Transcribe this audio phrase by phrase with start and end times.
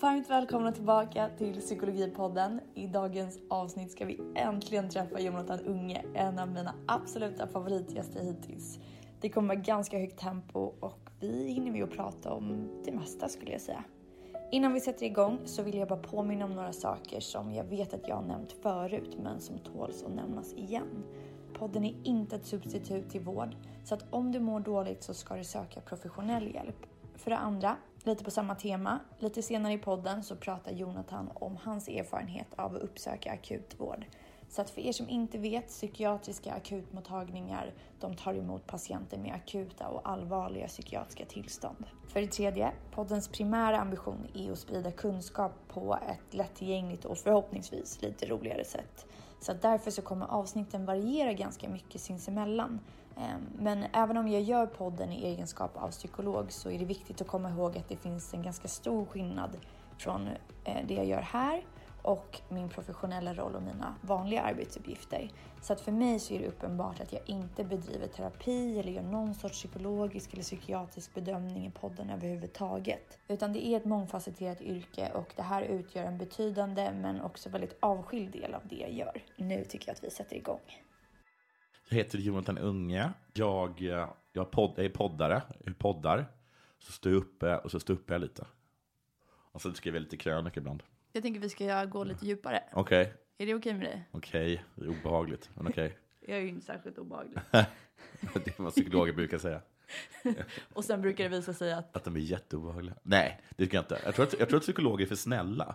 [0.00, 2.60] Varmt välkomna tillbaka till Psykologipodden.
[2.74, 8.78] I dagens avsnitt ska vi äntligen träffa Jonathan Unge, en av mina absoluta favoritgäster hittills.
[9.20, 13.28] Det kommer vara ganska högt tempo och vi hinner med att prata om det mesta
[13.28, 13.84] skulle jag säga.
[14.50, 17.94] Innan vi sätter igång så vill jag bara påminna om några saker som jag vet
[17.94, 21.04] att jag har nämnt förut men som tåls att nämnas igen.
[21.58, 25.36] Podden är inte ett substitut till vård så att om du mår dåligt så ska
[25.36, 26.86] du söka professionell hjälp.
[27.14, 31.56] För det andra, lite på samma tema, lite senare i podden så pratar Jonathan om
[31.56, 34.06] hans erfarenhet av att uppsöka akutvård.
[34.48, 39.88] Så att för er som inte vet, psykiatriska akutmottagningar, de tar emot patienter med akuta
[39.88, 41.86] och allvarliga psykiatriska tillstånd.
[42.08, 48.02] För det tredje, poddens primära ambition är att sprida kunskap på ett lättillgängligt och förhoppningsvis
[48.02, 49.06] lite roligare sätt.
[49.40, 52.80] Så att därför så kommer avsnitten variera ganska mycket sinsemellan.
[53.16, 57.20] Ehm, men även om jag gör podden i egenskap av psykolog så är det viktigt
[57.20, 59.56] att komma ihåg att det finns en ganska stor skillnad
[59.98, 60.28] från
[60.64, 61.64] eh, det jag gör här
[62.04, 65.30] och min professionella roll och mina vanliga arbetsuppgifter.
[65.62, 69.02] Så att för mig så är det uppenbart att jag inte bedriver terapi eller gör
[69.02, 73.18] någon sorts psykologisk eller psykiatrisk bedömning i podden överhuvudtaget.
[73.28, 77.76] Utan det är ett mångfacetterat yrke och det här utgör en betydande men också väldigt
[77.80, 79.22] avskild del av det jag gör.
[79.36, 80.83] Nu tycker jag att vi sätter igång.
[81.88, 83.12] Jag heter Jonathan Unge.
[83.32, 85.42] Jag, eh, jag, podd, jag är poddare.
[85.64, 86.26] Jag poddar.
[86.78, 88.46] Så står jag uppe och så stuppar jag lite.
[89.26, 90.82] Och så skriver jag lite krönikor ibland.
[91.12, 92.62] Jag tänker vi ska gå lite djupare.
[92.72, 93.02] Okej.
[93.02, 93.12] Okay.
[93.38, 94.08] Är det okej okay med dig?
[94.10, 94.64] Okej, okay.
[94.74, 95.86] det är obehagligt, men okej.
[95.86, 95.98] Okay.
[96.28, 97.38] jag är ju inte särskilt obehaglig.
[97.50, 99.60] det är vad psykologer brukar säga.
[100.72, 101.96] och sen brukar det visa sig att...
[101.96, 102.94] Att de är jätteobehagliga.
[103.02, 104.00] Nej, det tycker jag inte.
[104.04, 105.74] Jag tror att, jag tror att psykologer är för snälla.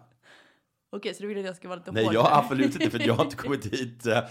[0.90, 3.14] Okej, så du vill att jag ska vara lite Nej, jag absolut inte, för jag
[3.14, 4.22] har inte kommit hit eh,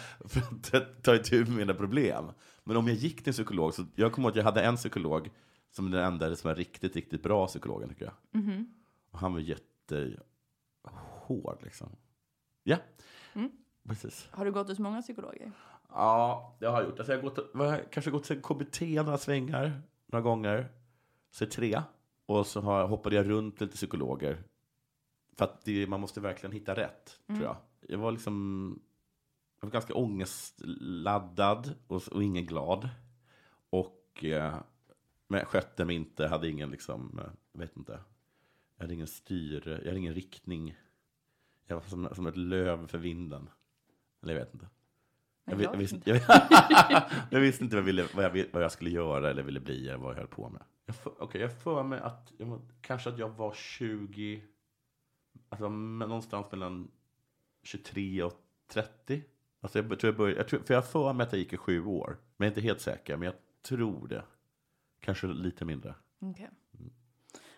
[0.62, 2.24] för att ta itu med mina problem.
[2.64, 4.76] Men om jag gick till en psykolog, så jag kommer ihåg att jag hade en
[4.76, 5.30] psykolog
[5.70, 8.14] som den enda som var riktigt, riktigt bra psykologen, tycker jag.
[8.34, 8.66] Mm -hmm.
[9.10, 10.18] Och han var jättehård,
[11.62, 11.88] liksom.
[12.62, 12.76] Ja,
[13.34, 13.50] mm.
[13.88, 14.28] precis.
[14.30, 15.52] Har du gått hos många psykologer?
[15.88, 16.98] Ja, det har jag gjort.
[16.98, 20.68] Alltså jag har gått, jag kanske gått till KBT några svängar, några gånger.
[21.30, 21.82] Så tre.
[22.26, 24.42] Och så har, hoppade jag runt lite psykologer.
[25.38, 27.40] För att det, man måste verkligen hitta rätt, mm.
[27.40, 27.56] tror jag.
[27.90, 28.80] Jag var liksom
[29.60, 32.88] jag var ganska ångestladdad och, och ingen glad.
[33.70, 34.56] Och eh,
[35.28, 38.00] men jag skötte mig inte, hade ingen liksom, eh, jag vet inte.
[38.76, 40.76] Jag hade ingen styr, jag hade ingen riktning.
[41.66, 43.50] Jag var som, som ett löv för vinden.
[44.22, 44.68] Eller jag vet inte.
[45.44, 46.20] Jag, jag, visste, jag,
[47.30, 49.88] jag, visste inte vad jag, ville, vad, jag, vad jag skulle göra eller ville bli
[49.88, 50.62] eller vad jag höll på med.
[51.04, 54.42] Okej, okay, jag för mig att jag, kanske att jag var 20
[55.48, 56.90] alltså, någonstans mellan
[57.62, 58.32] 23 och
[58.66, 59.24] 30.
[59.60, 61.52] Alltså jag tror jag började, jag tror, för jag har för mig att jag gick
[61.52, 62.16] i sju år.
[62.36, 64.24] Men jag är inte helt säker, men jag tror det.
[65.00, 65.94] Kanske lite mindre.
[66.20, 66.46] Okay.
[66.78, 66.90] Mm.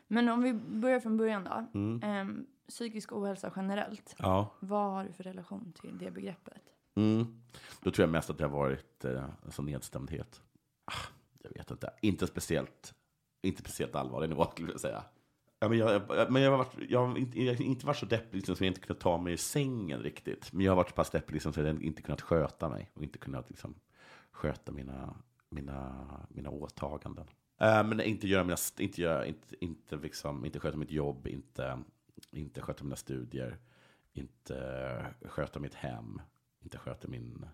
[0.06, 1.78] Men om vi börjar från början då.
[1.78, 2.02] Mm.
[2.02, 4.14] Ehm, psykisk ohälsa generellt.
[4.18, 4.54] Ja.
[4.60, 6.62] Vad har du för relation till det begreppet?
[6.94, 7.42] Mm.
[7.80, 10.42] Då tror jag mest att det har varit eh, alltså nedstämdhet.
[10.84, 11.06] Ah,
[11.42, 11.90] jag vet inte.
[12.02, 12.94] Inte speciellt,
[13.42, 15.04] inte speciellt allvarlig nivå skulle jag säga.
[15.62, 18.06] Ja, men jag, men jag, har varit, jag har inte, jag har inte varit så
[18.06, 20.52] deppig liksom, så jag inte kunnat ta mig i sängen riktigt.
[20.52, 23.02] Men jag har varit så pass deppig liksom, så jag inte kunnat sköta mig och
[23.02, 23.74] inte kunnat liksom,
[24.30, 25.16] sköta mina,
[25.48, 27.26] mina, mina åtaganden.
[27.62, 31.78] Uh, men inte göra mina, inte, göra, inte, inte, liksom, inte sköta mitt jobb, inte,
[32.30, 33.58] inte sköta mina studier,
[34.12, 36.20] inte sköta mitt hem,
[36.60, 37.46] inte sköta min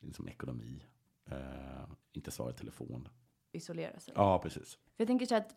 [0.00, 0.84] liksom, ekonomi,
[1.32, 3.08] uh, inte svara i telefon.
[3.52, 4.14] Isolera sig.
[4.16, 4.72] Ja, precis.
[4.72, 5.54] För jag tänker så att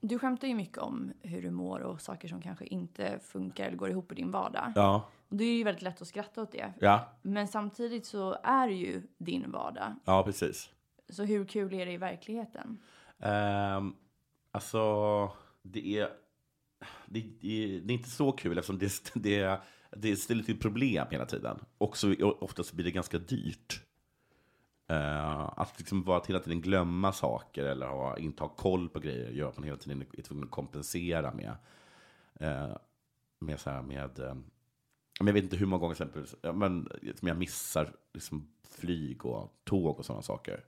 [0.00, 3.76] du skämtar ju mycket om hur du mår och saker som kanske inte funkar eller
[3.76, 4.72] går ihop i din vardag.
[4.74, 5.08] Ja.
[5.28, 6.72] Och det är ju väldigt lätt att skratta åt det.
[6.80, 7.12] Ja.
[7.22, 9.94] Men samtidigt så är det ju din vardag.
[10.04, 10.70] Ja, precis.
[11.08, 12.78] Så hur kul är det i verkligheten?
[13.18, 13.96] Um,
[14.50, 14.82] alltså,
[15.62, 16.08] det är,
[17.06, 21.26] det, det, det är inte så kul eftersom det, det, det ställer till problem hela
[21.26, 21.58] tiden.
[21.78, 23.85] Och så oftast blir det ganska dyrt.
[24.90, 29.30] Uh, att liksom bara hela tiden glömma saker eller ha, inte ha koll på grejer
[29.30, 31.56] gör att man hela tiden är tvungen att kompensera med.
[32.42, 32.76] Uh,
[33.38, 34.34] med så här med, uh,
[35.18, 39.98] jag vet inte hur många gånger exempelvis, men som jag missar liksom flyg och tåg
[39.98, 40.64] och sådana saker.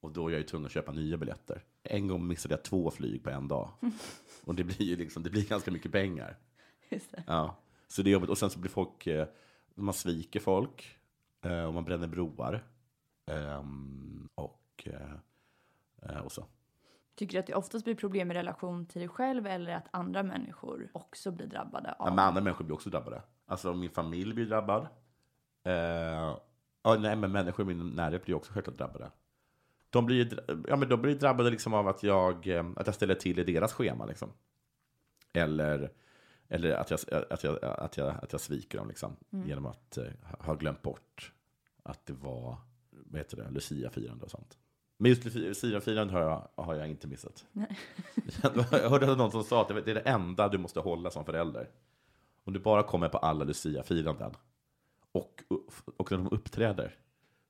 [0.00, 1.64] Och då är jag ju tvungen att köpa nya biljetter.
[1.82, 3.70] En gång missade jag två flyg på en dag.
[4.44, 6.36] Och det blir ju liksom, det blir ganska mycket pengar.
[7.26, 7.56] Ja,
[7.88, 8.30] så det är jobbigt.
[8.30, 9.08] Och sen så blir folk,
[9.74, 10.98] man sviker folk.
[11.66, 12.64] Och man bränner broar.
[13.30, 14.88] Um, och,
[16.02, 16.46] uh, och så.
[17.14, 20.22] Tycker du att det oftast blir problem i relation till dig själv eller att andra
[20.22, 21.92] människor också blir drabbade?
[21.92, 22.06] Av...
[22.08, 23.22] Ja, men andra människor blir också drabbade.
[23.46, 24.82] Alltså min familj blir drabbad.
[25.66, 26.38] Uh,
[26.82, 29.10] oh, nej, men människor i min närhet blir också självklart drabbade.
[29.90, 32.36] De blir, ja, men de blir drabbade liksom av att jag,
[32.76, 34.06] att jag ställer till i deras schema.
[34.06, 34.32] Liksom.
[35.32, 35.90] Eller
[36.48, 37.00] Eller att jag,
[37.30, 40.04] att jag, att jag, att jag sviker dem liksom, genom att eh,
[40.40, 41.32] ha glömt bort
[41.82, 42.56] att det var
[43.10, 44.58] vad heter det, Lucia-firande och sånt.
[44.96, 47.46] Men just Lucia-firandet har jag, har jag inte missat.
[47.52, 47.78] Nej.
[48.42, 51.70] jag hörde någon som sa att det är det enda du måste hålla som förälder.
[52.44, 54.34] Om du bara kommer på alla Lucia-firanden
[55.12, 55.42] och,
[55.96, 56.96] och när de uppträder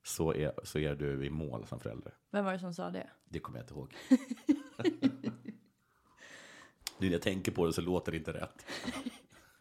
[0.03, 2.13] så är, så är du i mål som förälder.
[2.31, 3.09] Vem var det som sa det?
[3.25, 3.95] Det kommer jag inte ihåg.
[6.97, 8.65] nu när jag tänker på det så låter det inte rätt.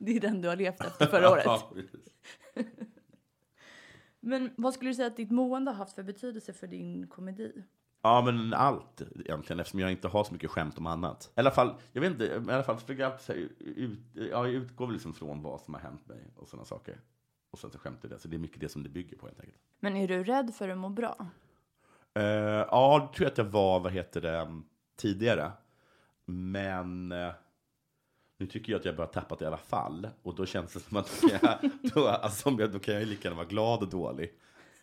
[0.01, 1.47] Det är den du har levt efter förra året.
[4.29, 7.65] Men vad skulle du säga att ditt mående har haft för betydelse för din komedi?
[8.03, 11.33] Ja, men allt egentligen, eftersom jag inte har så mycket skämt om annat.
[11.37, 14.25] I alla fall, jag vet inte, i alla fall försöker jag alltid säga, ut, ja,
[14.27, 17.01] jag utgår väl liksom från vad som har hänt mig och sådana saker.
[17.51, 19.41] Och sen så skämtar det, så det är mycket det som det bygger på helt
[19.41, 19.63] enkelt.
[19.81, 21.17] Men är du rädd för att må bra?
[22.19, 24.63] Uh, ja, det tror jag att jag var, vad heter det,
[24.97, 25.53] tidigare.
[26.25, 27.33] Men uh,
[28.39, 30.09] nu tycker jag att jag börjar tappa det i alla fall.
[30.23, 33.29] Och då känns det som att då kan jag, då, alltså, då kan jag lika
[33.29, 34.33] gärna vara glad och dålig.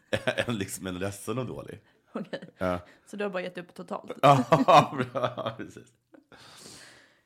[0.25, 1.79] än liksom en ledsen och dålig.
[2.11, 2.49] Okej.
[2.57, 2.79] Ja.
[3.05, 4.11] Så du har bara gett upp totalt?
[4.21, 5.93] Ja, precis.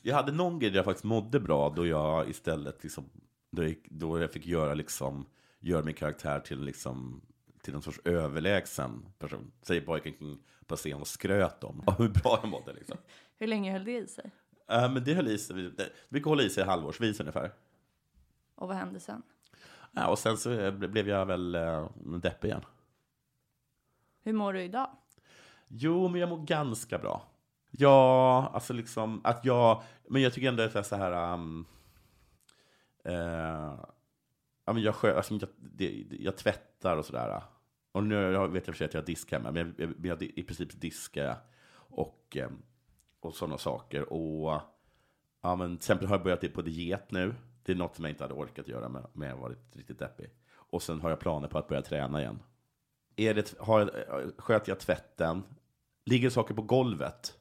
[0.01, 3.09] Jag hade någon grej där jag faktiskt mådde bra då jag istället liksom,
[3.51, 5.25] då jag, då jag fick göra liksom,
[5.59, 7.21] göra min karaktär till liksom,
[7.61, 9.51] till någon sorts överlägsen person.
[9.61, 12.97] Säger pojken på scen och skröt om hur bra jag mådde liksom.
[13.37, 14.31] Hur länge höll det i sig?
[14.71, 17.51] Uh, men det höll i sig, det brukar hålla i sig halvårsvis ungefär.
[18.55, 19.21] Och vad hände sen?
[19.91, 22.65] Ja, och sen så eh, blev jag väl uh, deppig igen.
[24.23, 24.89] Hur mår du idag?
[25.67, 27.25] Jo, men jag mår ganska bra.
[27.71, 31.65] Ja, alltså liksom att jag, men jag tycker ändå att det är så här, um,
[33.07, 33.13] uh,
[34.65, 37.41] ja men jag, skö, alltså, jag, det, jag tvättar och sådär.
[37.91, 40.43] Och nu jag vet jag för sig att jag diskar hemma, men jag, jag, i
[40.43, 41.37] princip diskar jag
[41.75, 42.61] och, um,
[43.19, 44.13] och sådana saker.
[44.13, 44.61] Och
[45.41, 47.35] ja, men till exempel har jag börjat på diet nu.
[47.63, 50.29] Det är något som jag inte hade orkat göra med, med jag varit riktigt deppig.
[50.51, 52.39] Och sen har jag planer på att börja träna igen.
[53.15, 55.43] Är det, har, jag- sköter jag tvätten?
[56.05, 57.39] Ligger saker på golvet?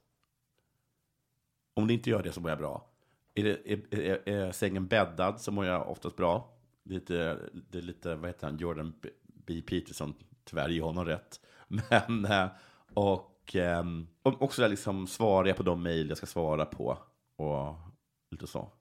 [1.75, 2.91] Om det inte gör det så mår jag bra.
[3.35, 6.53] Är, det, är, är, är sängen bäddad så mår jag oftast bra.
[6.83, 7.39] Det är lite,
[7.71, 9.63] det är lite vad heter han, Jordan B.
[9.67, 10.15] Peterson,
[10.45, 11.41] tyvärr ge honom rätt.
[11.69, 12.47] Men, eh,
[12.95, 16.99] och och, och också där liksom svarar jag på de mejl jag ska svara på.
[17.37, 17.75] Och
[18.31, 18.73] lite så.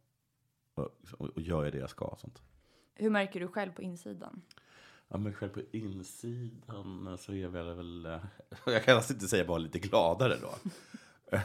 [0.73, 2.05] Och, och gör jag det jag ska.
[2.05, 2.41] Och sånt.
[2.95, 4.41] Hur märker du själv på insidan?
[5.07, 8.19] Ja, men själv på insidan så är jag väl, väl eh,
[8.65, 10.55] jag kan alltså inte säga bara lite gladare då.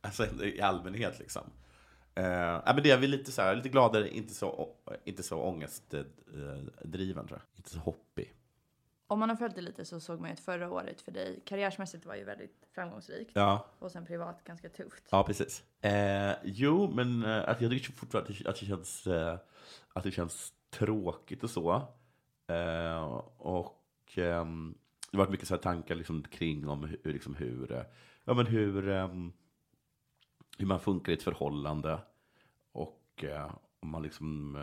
[0.00, 1.42] alltså i allmänhet liksom.
[2.18, 4.68] Uh, ja, men det är väl lite så här, lite gladare, inte så,
[5.04, 7.40] inte så ångestdriven tror jag.
[7.56, 8.34] Inte så hoppig.
[9.14, 11.40] Om man har följt det lite så såg man ju att förra året för dig
[11.44, 15.04] karriärsmässigt var ju väldigt framgångsrikt Ja, och sen privat ganska tufft.
[15.10, 15.64] ja precis.
[15.80, 19.38] Eh, jo, men eh, att jag tycker fortfarande att det, att det känns, eh,
[19.92, 21.82] att det känns tråkigt och så.
[22.46, 23.04] Eh,
[23.38, 24.74] och ehm,
[25.10, 27.82] det har varit mycket så här tankar liksom kring om hur, liksom hur, eh,
[28.24, 29.32] ja, men hur, ehm,
[30.58, 31.98] hur man funkar i ett förhållande.
[32.72, 34.58] Och eh, om man liksom,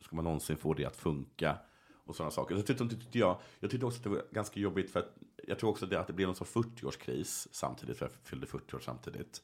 [0.00, 1.58] ska man någonsin få det att funka?
[2.10, 2.56] Och sådana saker.
[2.56, 5.58] Så tyckte, tyckte jag, jag tyckte också att det var ganska jobbigt för att jag
[5.58, 8.80] tror också det, att det blev någon sorts 40-årskris samtidigt, för jag fyllde 40 år
[8.80, 9.42] samtidigt.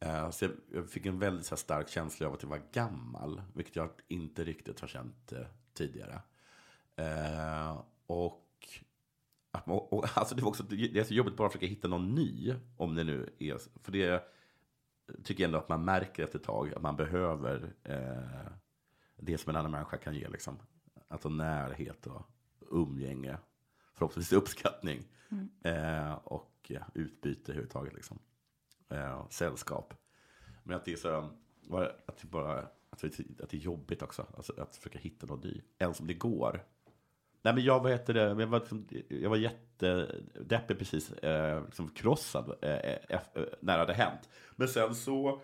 [0.00, 3.42] Eh, så jag, jag fick en väldigt här, stark känsla av att jag var gammal,
[3.54, 6.20] vilket jag inte riktigt har känt eh, tidigare.
[6.96, 8.44] Eh, och,
[9.50, 12.14] att och alltså det var också det är så jobbigt bara att försöka hitta någon
[12.14, 14.22] ny, om det nu är För det
[15.24, 18.52] tycker jag ändå att man märker efter ett tag, att man behöver eh,
[19.16, 20.28] det som en annan människa kan ge.
[20.28, 20.58] Liksom.
[21.08, 22.22] Alltså närhet och
[22.70, 23.38] umgänge,
[23.94, 25.02] förhoppningsvis uppskattning
[25.62, 27.94] eh, och ja, utbyte överhuvudtaget.
[27.94, 28.18] Liksom.
[28.88, 29.94] Eh, sällskap.
[30.64, 31.30] Men att det är så,
[32.06, 35.40] att det bara att det, att det är jobbigt också, alltså att försöka hitta någon
[35.40, 35.62] ny.
[35.78, 36.64] Ens om det går.
[37.42, 41.88] Nej men jag, vad heter det, jag var, liksom- jag var jättedeppig precis, eh, liksom
[41.88, 44.28] krossad eh, eh, eh, när det hade hänt.
[44.56, 45.40] Men sen så,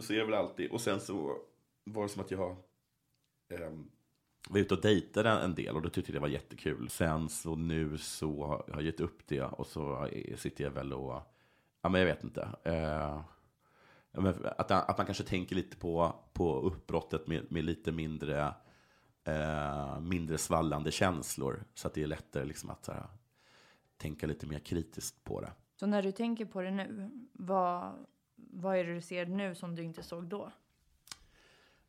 [0.00, 1.38] så är det väl alltid, och sen så
[1.84, 2.50] var det som att jag
[3.48, 3.70] eh,
[4.50, 6.88] var ute och dejtade en del och då tyckte jag det var jättekul.
[6.90, 11.22] Sen så nu så har jag gett upp det och så sitter jag väl och,
[11.82, 12.48] ja men jag vet inte.
[12.62, 13.20] Eh,
[14.12, 18.54] att, att man kanske tänker lite på, på uppbrottet med, med lite mindre,
[19.24, 21.64] eh, mindre svallande känslor.
[21.74, 23.06] Så att det är lättare liksom att här,
[23.96, 25.52] tänka lite mer kritiskt på det.
[25.76, 29.74] Så när du tänker på det nu, vad, vad är det du ser nu som
[29.74, 30.52] du inte såg då?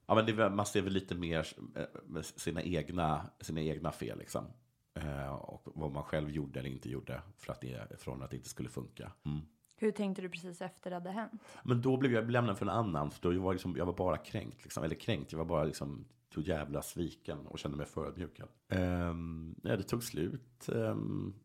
[0.08, 4.20] Ja, men det, man ser väl lite mer eh, sina egna, sina egna fel.
[4.20, 4.46] Liksom.
[4.94, 8.38] Eh, och vad man själv gjorde eller inte gjorde för att det, från att det
[8.38, 9.12] inte skulle funka.
[9.26, 9.42] Mm.
[9.80, 11.42] Hur tänkte du precis efter det hade hänt?
[11.64, 14.18] Men då blev jag lämnad för en annan, för då var liksom, jag var bara
[14.18, 14.64] kränkt.
[14.64, 14.84] Liksom.
[14.84, 18.48] Eller kränkt, jag var bara liksom så jävla sviken och kände mig förödmjukad.
[18.68, 20.66] Um, ja, det tog slut.
[20.68, 21.36] Um,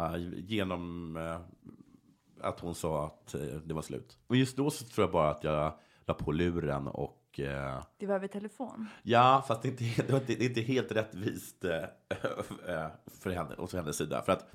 [0.00, 1.40] uh, genom uh,
[2.40, 4.18] att hon sa att uh, det var slut.
[4.26, 5.78] Och just då så tror jag bara att jag
[6.08, 7.40] la på luren och...
[7.40, 8.88] Uh, det var över telefon?
[9.02, 11.60] Ja, fast det är inte, det var inte, det är inte helt rättvist
[13.20, 14.22] för henne, och hennes sida.
[14.22, 14.46] För att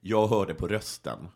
[0.00, 1.28] jag hörde på rösten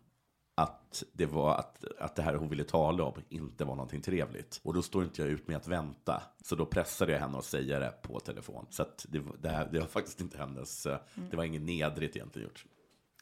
[0.55, 4.61] att det, var att, att det här hon ville tala om inte var någonting trevligt.
[4.63, 6.23] Och då står inte jag ut med att vänta.
[6.43, 8.67] Så då pressade jag henne att säga det på telefon.
[8.71, 11.01] Så att det, det, här, det var faktiskt inte hennes, mm.
[11.31, 12.65] det var inget nedrigt egentligen gjort.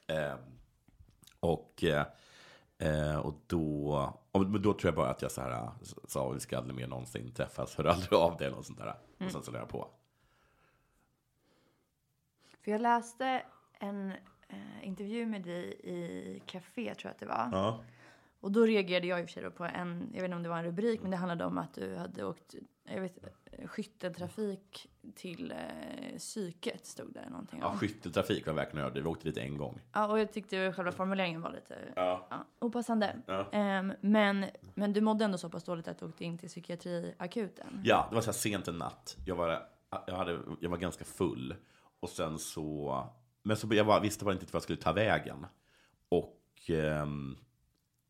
[0.07, 0.35] Eh,
[1.41, 1.85] och,
[2.79, 5.71] eh, och då, och då tror jag bara att jag så här
[6.09, 8.85] sa, vi ska aldrig mer någonsin träffas, hör aldrig av det eller något sånt där.
[8.87, 9.27] Mm.
[9.27, 9.89] Och sen så lade jag på.
[12.61, 13.43] För jag läste
[13.79, 14.13] en
[14.49, 17.49] eh, intervju med dig i Café, tror jag att det var.
[17.53, 17.81] Ja.
[18.41, 20.49] Och då reagerade jag i och för sig på en, jag vet inte om det
[20.49, 22.55] var en rubrik, men det handlade om att du hade åkt,
[22.85, 23.19] jag vet,
[23.67, 27.73] skytteltrafik till eh, psyket, stod det någonting om.
[27.73, 29.07] Ja, skytteltrafik var verkligen överdrivet.
[29.07, 29.81] Vi åkte dit en gång.
[29.93, 32.27] Ja, och jag tyckte själva formuleringen var lite ja.
[32.31, 33.17] Ja, opassande.
[33.27, 33.79] Ja.
[33.79, 37.81] Um, men, men du mådde ändå så pass dåligt att du åkte in till psykiatriakuten.
[37.85, 39.17] Ja, det var så här sent en natt.
[39.27, 39.63] Jag var,
[40.07, 41.55] jag, hade, jag var ganska full.
[42.01, 43.05] Och sen så
[43.43, 45.47] men så jag bara, visste bara inte vad jag skulle ta vägen.
[46.09, 47.07] Och eh,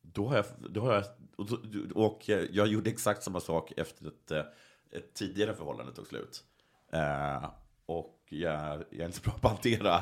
[0.02, 1.04] då har jag, då har jag
[1.37, 1.49] och,
[1.95, 4.42] och jag gjorde exakt samma sak efter ett, eh,
[4.90, 6.45] ett tidigare förhållande tog slut.
[6.90, 7.50] Eh,
[7.87, 9.97] och jag, jag är inte så bra på att hantera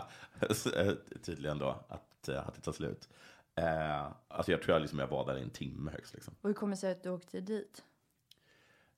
[0.76, 3.09] eh, tydligen då att, att det tar slut.
[3.55, 6.14] Eh, alltså jag tror jag, liksom, jag var där i en timme högst.
[6.14, 6.35] Liksom.
[6.40, 7.83] Och hur kommer det sig att du åkte dit?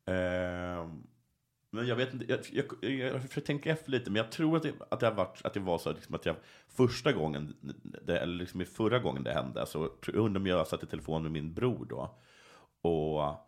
[0.05, 0.89] Eh,
[1.71, 4.63] men jag vet inte, jag, jag, jag försöker tänka efter lite, men jag tror att
[4.63, 6.37] det, att det, har varit, att det var så liksom att jag
[6.69, 7.57] första gången,
[8.03, 11.33] det, eller liksom förra gången det hände, så undrar om jag satt i telefon med
[11.33, 12.19] min bror då.
[12.81, 13.48] Och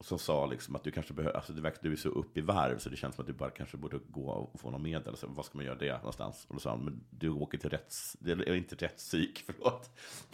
[0.00, 2.40] som sa liksom att du kanske behöver, alltså det verkar, du är så upp i
[2.40, 5.16] varv så det känns som att du bara kanske borde gå och få någon medel.
[5.16, 6.46] Så vad ska man göra det någonstans?
[6.48, 9.90] Och då sa han, men du åker till rätts, det är inte rättspsyk, förlåt.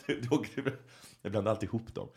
[0.07, 0.78] Du, du åker,
[1.23, 2.09] jag blandar alltid ihop dem.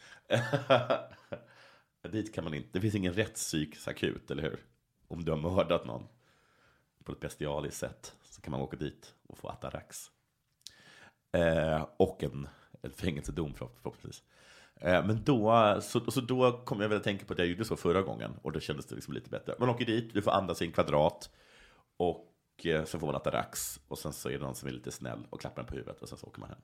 [2.11, 4.59] Dit kan man inte, det finns ingen rättspsykakut, eller hur?
[5.07, 6.07] om du har mördat någon
[7.03, 10.11] på ett bestialiskt sätt så kan man åka dit och få atarax.
[11.31, 12.47] Eh, och en,
[12.81, 14.23] en fängelsedom förhoppningsvis.
[14.23, 14.35] Eh,
[14.81, 17.75] men då, så, så då kom jag väl att tänka på att jag gjorde så
[17.75, 19.55] förra gången och då kändes det liksom lite bättre.
[19.59, 21.29] Man åker dit, du får andas i en kvadrat
[21.97, 24.91] och eh, så får man atarax och sen så är det någon som är lite
[24.91, 26.59] snäll och klappar en på huvudet och sen så åker man hem.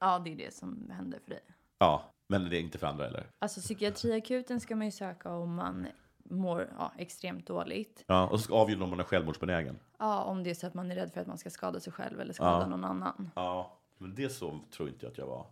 [0.00, 1.42] Ja, det är det som händer för dig.
[1.78, 3.26] Ja, men det är inte för andra eller?
[3.38, 5.86] Alltså psykiatriakuten ska man ju söka om man
[6.24, 8.04] mår ja, extremt dåligt.
[8.06, 9.78] Ja, och så ska avgöra om man är självmordsbenägen.
[9.98, 11.92] Ja, om det är så att man är rädd för att man ska skada sig
[11.92, 12.66] själv eller skada ja.
[12.66, 13.30] någon annan.
[13.34, 15.46] Ja, men det så tror inte jag att jag var.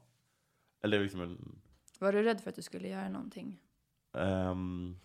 [0.80, 1.60] Eller liksom en...
[1.98, 3.60] Var du rädd för att du skulle göra någonting?
[4.12, 4.96] Um,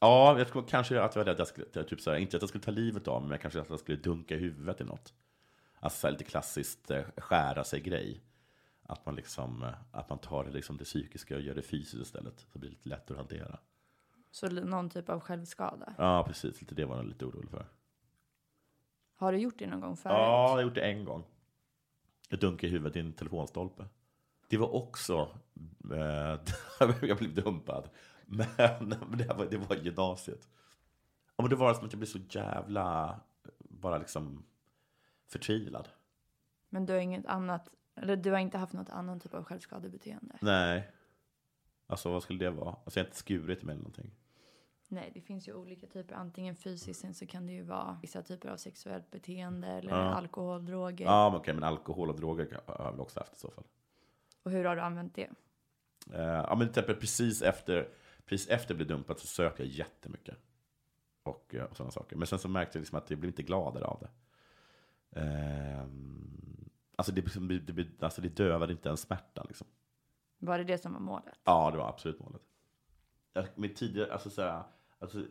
[0.00, 2.36] ja, jag tror kanske att jag var rädd att jag skulle, typ så här, inte
[2.36, 4.80] att jag skulle ta livet av mig, men kanske att jag skulle dunka i huvudet
[4.80, 5.14] i något.
[5.80, 8.22] Alltså så här, lite klassiskt eh, skära sig-grej.
[8.82, 12.02] Att man liksom, eh, att man tar det, liksom, det psykiska och gör det fysiskt
[12.02, 12.46] istället.
[12.52, 13.58] Så blir det lite lättare att hantera.
[14.30, 15.94] Så någon typ av självskada?
[15.98, 16.60] Ja, precis.
[16.60, 17.66] Lite det var jag lite orolig för.
[19.14, 20.14] Har du gjort det någon gång förut?
[20.14, 21.24] Ja, jag har gjort det en gång.
[22.28, 23.84] Jag dunkade i huvudet i en telefonstolpe.
[24.52, 25.28] Det var också...
[25.92, 26.40] Eh,
[27.08, 27.88] jag blev dumpad.
[28.26, 28.46] Men,
[28.78, 30.48] men det, var, det var gymnasiet.
[31.36, 33.20] Ja, men det var som att jag blev så jävla...
[33.58, 34.44] Bara liksom
[35.28, 35.88] förtvivlad.
[36.68, 37.68] Men du har inget annat...
[37.94, 40.38] Eller du har inte haft något annat typ av självskadebeteende?
[40.40, 40.90] Nej.
[41.86, 42.76] Alltså vad skulle det vara?
[42.84, 44.10] Alltså jag har inte skurit mig eller någonting.
[44.88, 46.14] Nej, det finns ju olika typer.
[46.14, 50.14] Antingen fysiskt, sen så kan det ju vara vissa typer av sexuellt beteende eller ja.
[50.14, 51.04] alkohol, droger.
[51.04, 53.64] Ja, men okej, men alkohol och droger har jag väl också haft i så fall.
[54.42, 55.30] Och hur har du använt det?
[56.10, 57.88] Uh, ja, men till exempel precis efter,
[58.24, 60.36] precis efter jag blev dumpad så söp jag jättemycket.
[61.22, 62.16] Och, eh, och sådana saker.
[62.16, 64.10] Men sen så märkte jag liksom att jag blev inte gladare av det.
[65.20, 65.86] Uh,
[66.96, 69.66] alltså, det, det, det, alltså det dövade inte ens smärtan liksom.
[70.38, 71.40] Var det det som var målet?
[71.44, 72.42] Ja, det var absolut målet.
[73.32, 74.62] Jag, med tidigare, alltså så här,
[74.98, 75.24] alltså,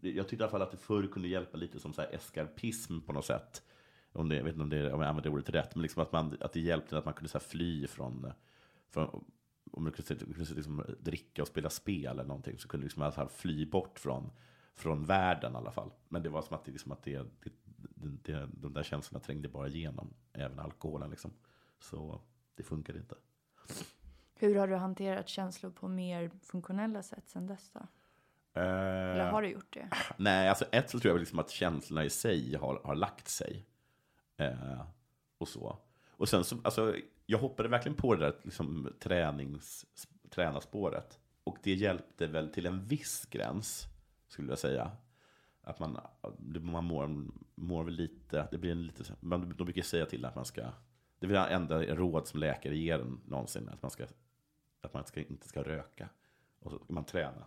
[0.00, 3.00] jag tyckte i alla fall att det förr kunde hjälpa lite som så här eskarpism
[3.00, 3.62] på något sätt.
[4.12, 6.12] Om det, jag vet inte om, det, om jag använder ordet rätt, men liksom att,
[6.12, 8.32] man, att det hjälpte att man kunde så fly från,
[8.90, 9.24] från
[9.72, 13.20] om man kunde, kunde liksom dricka och spela spel eller någonting, så kunde liksom så
[13.20, 14.30] här fly bort från,
[14.74, 15.90] från världen i alla fall.
[16.08, 17.52] Men det var som att, det, liksom att det, det,
[18.22, 21.10] det, de där känslorna trängde bara igenom, även alkoholen.
[21.10, 21.32] Liksom.
[21.80, 22.20] Så
[22.54, 23.14] det funkade inte.
[24.34, 27.80] Hur har du hanterat känslor på mer funktionella sätt sen dess då?
[28.60, 29.88] Uh, Eller har du gjort det?
[30.16, 33.66] Nej, alltså ett så tror jag liksom att känslorna i sig har, har lagt sig.
[34.38, 34.82] Eh,
[35.38, 35.78] och så.
[36.10, 39.86] Och sen så, alltså, jag hoppade verkligen på det där liksom, tränings,
[40.30, 41.20] tränarspåret.
[41.44, 43.86] Och det hjälpte väl till en viss gräns,
[44.28, 44.90] skulle jag säga.
[45.62, 46.00] Att man,
[46.60, 50.34] man mår, mår väl lite, det blir en lite, man, de brukar säga till att
[50.34, 50.62] man ska,
[51.18, 54.06] det är väl det enda råd som läkare ger en någonsin, att man, ska,
[54.80, 56.08] att man ska, inte ska röka.
[56.60, 57.44] Och så ska man träna.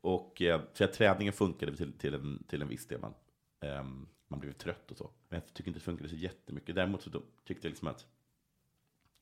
[0.00, 3.00] Och eh, så att träningen funkade till, till, en, till en viss del.
[3.00, 3.14] Man,
[3.60, 5.10] um, ehm, man blev trött och så.
[5.28, 6.74] Men jag tycker inte det funkade så jättemycket.
[6.74, 8.06] Däremot så tyckte jag liksom att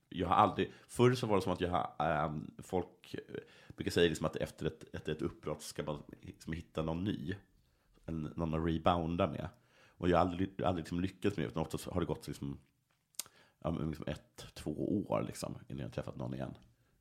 [0.09, 3.35] jag har aldrig, förr så var det som att jag har, ähm, folk eh,
[3.77, 7.35] brukar säga liksom att efter ett, efter ett uppbrott ska man liksom hitta någon ny,
[8.05, 9.49] en, någon att rebounda med.
[9.97, 12.61] Och jag har aldrig, aldrig liksom lyckats med det, utan oftast har det gått liksom,
[13.59, 16.55] ja, liksom ett, två år liksom, innan jag träffat någon igen.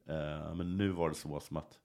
[0.05, 1.79] Äh, men nu var det så som att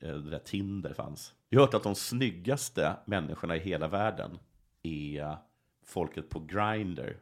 [0.00, 1.34] äh, det där Tinder fanns.
[1.48, 4.38] Jag har hört att de snyggaste människorna i hela världen
[4.82, 5.36] är
[5.84, 7.16] folket på Grindr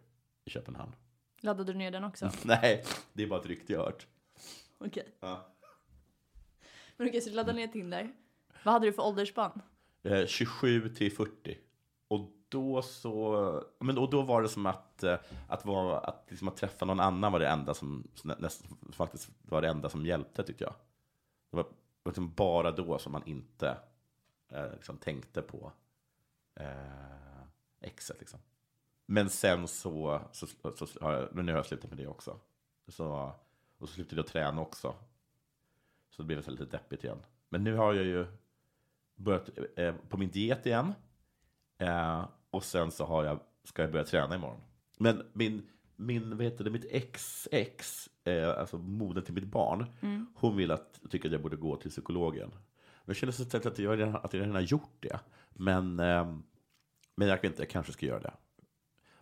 [0.45, 0.93] i Köpenhamn.
[1.40, 2.31] Laddade du ner den också?
[2.45, 4.07] Nej, det är bara ett rykte jag hört.
[4.79, 5.14] Okej.
[5.21, 5.47] Ja.
[6.97, 8.12] Men okej, så du laddade ner Tinder.
[8.64, 9.62] Vad hade du för åldersspann?
[10.02, 11.59] Eh, 27 till 40.
[12.09, 16.49] Och då så, men och då var det som att, eh, att, vara, att, liksom
[16.49, 20.43] att träffa någon annan var det enda som, nästan, faktiskt var det enda som hjälpte
[20.43, 20.75] tyckte jag.
[21.50, 21.67] Det var
[22.05, 23.76] liksom bara då som man inte
[24.49, 25.73] eh, liksom tänkte på
[26.55, 27.43] eh,
[27.81, 28.40] exet liksom.
[29.12, 32.37] Men sen så, så, så, så har jag, nu har jag slutat med det också.
[32.88, 33.33] Så,
[33.79, 34.95] och så slutade jag träna också.
[36.11, 37.19] Så det blev så lite deppigt igen.
[37.49, 38.26] Men nu har jag ju
[39.14, 40.93] börjat eh, på min diet igen.
[41.79, 44.61] Eh, och sen så har jag, ska jag börja träna imorgon.
[44.99, 50.26] Men min, min vad heter det, mitt ex-ex, eh, alltså modern till mitt barn, Mm.
[50.35, 52.50] hon vill att, tycker att jag borde gå till psykologen.
[52.50, 55.21] Men jag känner så att jag, redan, att jag redan har gjort det.
[55.50, 56.37] Men, eh,
[57.14, 58.33] men jag vet inte, jag kanske ska göra det.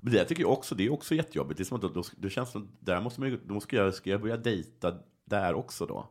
[0.00, 1.58] Men det tycker jag också, det är också jättejobbigt.
[1.58, 4.10] Det, är som att då, det känns som, där måste man då ska jag, ska
[4.10, 6.08] jag börja dejta där också då?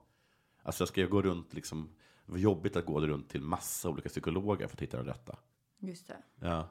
[0.64, 1.90] Alltså ska jag gå runt liksom,
[2.26, 5.38] det var jobbigt att gå runt till massa olika psykologer för att hitta den rätta.
[5.80, 6.18] Just det.
[6.42, 6.70] Ja.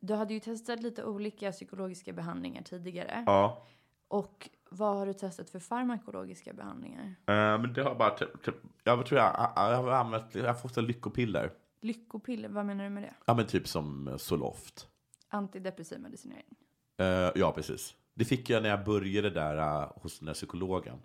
[0.00, 3.24] Du hade ju testat lite olika psykologiska behandlingar tidigare.
[3.26, 3.66] Ja.
[4.08, 7.04] Och vad har du testat för farmakologiska behandlingar?
[7.04, 10.46] Eh, men det har bara, typ, typ, jag tror jag, jag, jag har använt, jag
[10.46, 11.52] har fått en lyckopiller.
[11.80, 13.14] Lyckopiller, vad menar du med det?
[13.24, 14.88] Ja men typ som Zoloft.
[15.36, 16.56] Antidepressiv medicinering.
[16.96, 17.94] Eh, ja, precis.
[18.14, 20.98] Det fick jag när jag började där uh, hos den där psykologen.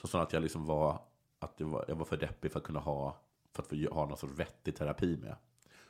[0.00, 1.02] Så sa att jag liksom var,
[1.38, 3.16] att var, jag var för deppig för att kunna ha,
[3.52, 5.36] för att få ha någon sorts vettig terapi med.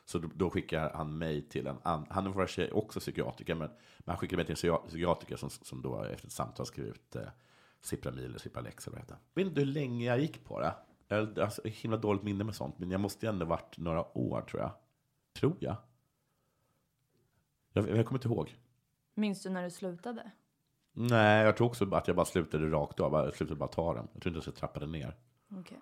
[0.05, 3.69] Så då, då skickar han mig till en annan, han är sig också psykiatriker, men,
[3.97, 7.15] men han skickade mig till en psykiatriker som, som då efter ett samtal skrev ut
[7.15, 7.21] eh,
[7.81, 9.17] Cipramil eller Cipralex eller vad det heter.
[9.33, 10.73] Jag vet inte hur länge jag gick på det.
[11.07, 14.17] Jag har alltså, himla dåligt minne med sånt, men jag måste ju ändå varit några
[14.17, 14.71] år tror jag.
[15.33, 15.75] Tror jag.
[17.73, 18.57] Jag, jag kommer inte ihåg.
[19.15, 20.31] Minns du när du slutade?
[20.93, 23.13] Nej, jag tror också att jag bara slutade rakt av.
[23.13, 24.07] Jag slutade bara ta den.
[24.13, 25.15] Jag tror inte att jag trappade ner.
[25.59, 25.77] Okej.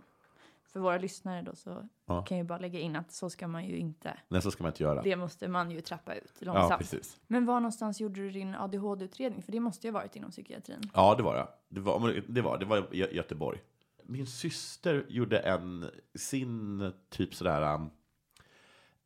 [0.63, 2.23] För våra lyssnare då så Ja.
[2.25, 4.17] kan jag ju bara lägga in att så ska man ju inte.
[4.27, 5.01] Nej, så ska man inte göra.
[5.01, 6.79] Det måste man ju trappa ut ja, långsamt.
[6.79, 7.19] precis.
[7.27, 9.41] Men var någonstans gjorde du din ADHD-utredning?
[9.43, 10.89] För det måste ju ha varit inom psykiatrin.
[10.93, 11.47] Ja, det var det.
[11.69, 13.59] Det var, det var, det var i Gö- Göteborg.
[14.03, 17.89] Min syster gjorde en, sin typ sådär um,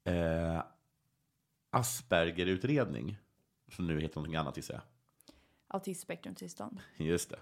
[0.03, 0.61] eh,
[1.75, 3.17] Asperger-utredning.
[3.71, 4.83] Som nu heter någonting annat gissar jag.
[5.67, 6.81] Autismspektrumtillstånd.
[6.97, 7.39] Just det.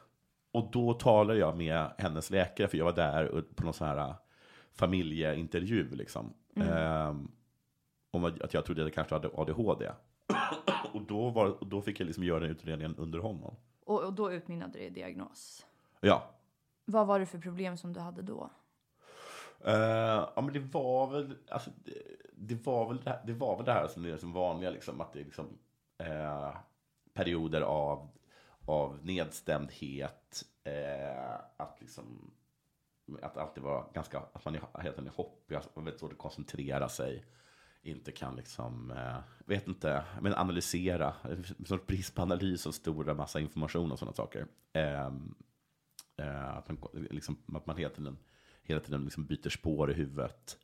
[0.52, 3.98] Och då talade jag med hennes läkare, för jag var där på någon sån här
[3.98, 4.15] äh,
[4.72, 5.96] familjeintervju.
[5.96, 6.34] Liksom.
[6.56, 7.32] Ehm,
[8.12, 9.91] om att att jag trodde att jag kanske hade ADHD.
[10.93, 13.56] och, då var, och då fick jag liksom göra den utredningen under honom.
[13.86, 15.65] Och, och då utmynnade det i diagnos.
[16.02, 16.30] Ja.
[16.86, 18.50] Vad var det för problem som du hade då?
[19.67, 21.93] Uh, ja, men det var väl, alltså, det,
[22.36, 25.02] det var väl det, här, det var väl det här som är som vanliga, liksom,
[25.02, 25.58] att det är liksom,
[25.97, 26.56] eh,
[27.13, 28.10] perioder av,
[28.65, 32.32] av nedstämdhet, eh, att liksom,
[33.21, 36.12] att alltid vara ganska, att man är helt enkelt är hoppig, alltså, man vet svårt
[36.12, 37.26] att koncentrera sig,
[37.82, 43.13] inte kan liksom, eh, vet inte, men analysera, en sorts brist på analys och stora
[43.13, 44.47] massa information och sådana saker.
[44.73, 45.36] Ehm,
[46.17, 48.19] eh, att man, liksom, att man helt enkelt
[48.63, 50.58] hela tiden liksom byter spår i huvudet.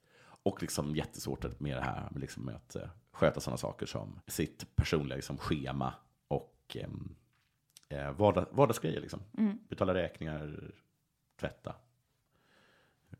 [0.43, 4.19] Och liksom jättesvårt med det här med, liksom med att eh, sköta sådana saker som
[4.27, 5.93] sitt personliga liksom, schema
[6.27, 7.15] och ehm,
[7.89, 9.01] eh, vardag, vardagsgrejer.
[9.01, 9.19] Liksom.
[9.37, 9.59] Mm.
[9.69, 10.71] Betala räkningar,
[11.39, 11.75] tvätta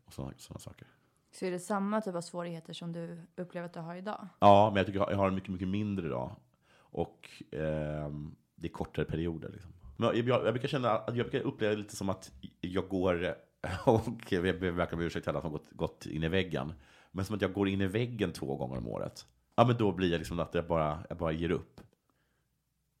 [0.04, 0.86] och sådana, sådana saker.
[1.32, 4.28] Så är det samma typ av svårigheter som du upplever att du har idag?
[4.38, 6.36] Ja, men jag tycker jag har mycket, mycket mindre idag.
[6.72, 9.48] Och ehm, det är kortare perioder.
[9.48, 9.72] Liksom.
[9.96, 12.88] Men jag, jag, jag brukar känna att jag brukar uppleva det lite som att jag
[12.88, 13.34] går,
[13.86, 16.72] och jag ber verkligen om ursäkt till alla som gått, gått in i väggen,
[17.10, 19.26] men som att jag går in i väggen två gånger om året.
[19.54, 21.80] Ja, men då blir det liksom att jag bara, jag bara ger upp.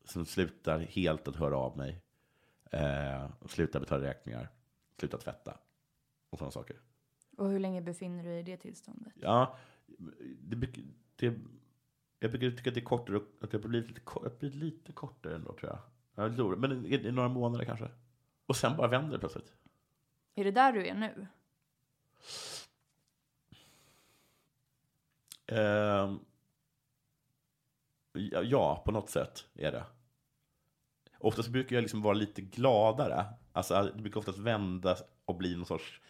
[0.04, 2.02] Som slutar helt att höra av mig.
[2.72, 4.48] Eh, sluta betala räkningar,
[4.98, 5.58] sluta tvätta
[6.30, 6.76] och sådana saker.
[7.36, 9.12] Och hur länge befinner du dig i det tillståndet?
[9.16, 9.58] Ja,
[10.38, 10.56] det,
[11.16, 11.34] det,
[12.18, 15.34] jag brukar tycka att det är kortare, att har blivit lite, det blivit lite kortare
[15.34, 15.78] ändå tror jag.
[16.24, 17.88] jag tror, men i, i några månader kanske.
[18.46, 19.54] Och sen bara vänder det plötsligt.
[20.40, 21.26] Är det där du är nu?
[25.52, 26.16] Uh,
[28.42, 29.84] ja, på något sätt är det.
[31.18, 33.24] Oftast brukar jag liksom vara lite gladare.
[33.52, 36.00] Alltså, det brukar oftast vända och bli någon sorts...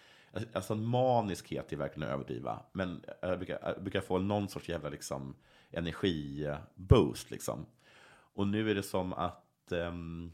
[0.52, 2.62] Alltså en maniskhet är verkligen att överdriva.
[2.72, 5.36] Men jag brukar, jag brukar få någon sorts jävla liksom,
[5.70, 7.26] energiboost.
[7.26, 7.66] Eh, liksom.
[8.12, 10.32] Och nu är det som att um,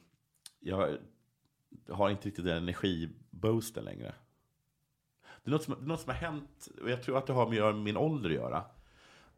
[0.60, 0.98] jag
[1.88, 4.14] har inte riktigt den energiboosten längre.
[5.44, 7.32] Det är, något som, det är något som har hänt, och jag tror att det
[7.32, 8.64] har med min ålder att göra.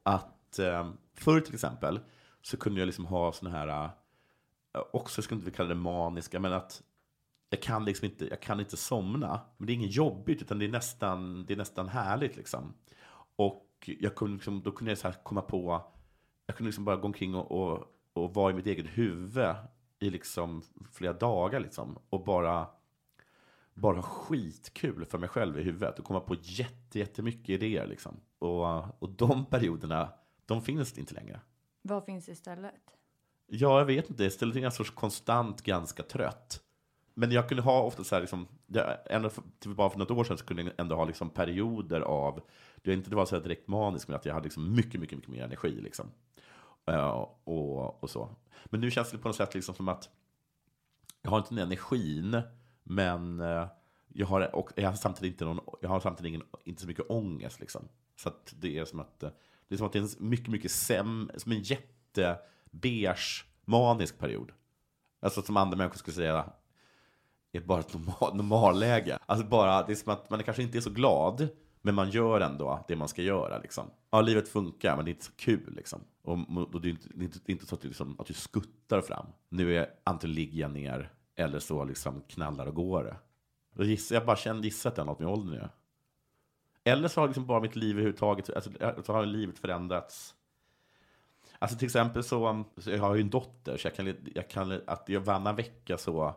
[0.02, 2.00] Att eh, förr till exempel
[2.42, 3.84] så kunde jag liksom ha såna här,
[4.74, 6.82] eh, också, jag skulle inte kalla det maniska, men att
[7.50, 9.40] jag kan liksom inte, jag kan inte somna.
[9.56, 12.74] Men det är inget jobbigt, utan det är nästan, det är nästan härligt liksom.
[13.36, 15.82] Och jag kunde liksom, då kunde jag så komma på,
[16.46, 19.54] jag kunde liksom bara gå omkring och, och, och vara i mitt eget huvud
[19.98, 21.98] i liksom flera dagar liksom.
[22.10, 22.66] Och bara,
[23.74, 25.98] bara skitkul för mig själv i huvudet.
[25.98, 28.20] Och komma på jätte, jättemycket idéer liksom.
[28.38, 30.12] Och, och de perioderna,
[30.46, 31.40] de finns inte längre.
[31.82, 32.74] Vad finns istället?
[33.46, 34.24] Ja, jag vet inte.
[34.24, 36.62] Istället är jag sorts konstant ganska trött.
[37.14, 38.46] Men jag kunde ha ofta så här, liksom,
[39.06, 42.00] ändå för, typ bara för något år sedan så kunde jag ändå ha liksom perioder
[42.00, 42.40] av,
[42.76, 45.18] det var inte det var så direkt manisk, men att jag hade liksom mycket, mycket,
[45.18, 45.80] mycket mer energi.
[45.80, 46.06] Liksom.
[46.88, 48.36] Eh, och, och så.
[48.64, 50.10] Men nu känns det på något sätt liksom som att
[51.22, 52.42] jag har inte den energin,
[52.82, 53.66] men eh,
[54.08, 57.10] jag har, och jag har samtidigt inte, någon, jag har samtidigt ingen, inte så mycket
[57.10, 57.60] ångest.
[57.60, 57.88] Liksom.
[58.16, 59.30] Så att det är som att eh,
[59.68, 64.52] det är som att det är en mycket, mycket säm, som en jättebeige manisk period.
[65.20, 66.52] Alltså som andra människor skulle säga,
[67.52, 69.18] är bara ett normal, normalläge.
[69.26, 71.48] Alltså bara, det är som att man kanske inte är så glad,
[71.88, 73.58] men man gör ändå det man ska göra.
[73.58, 73.90] Liksom.
[74.10, 75.74] Ja, livet funkar, men det är inte så kul.
[75.76, 76.00] Liksom.
[76.22, 76.38] Och,
[76.74, 78.26] och det, är inte, det, är inte, det är inte så att du, liksom, att
[78.26, 79.26] du skuttar fram.
[79.48, 83.16] Nu är antingen ligger jag ner, eller så liksom knallar och går det.
[83.76, 85.70] Och gissar, jag bara känner, gissar att det har något med åldern att göra.
[86.84, 88.70] Eller så har liksom bara mitt liv överhuvudtaget, alltså,
[89.04, 90.34] så har livet förändrats.
[91.58, 94.80] Alltså till exempel så, så jag har ju en dotter, så jag kan, jag kan
[94.86, 96.34] att jag varannan vecka så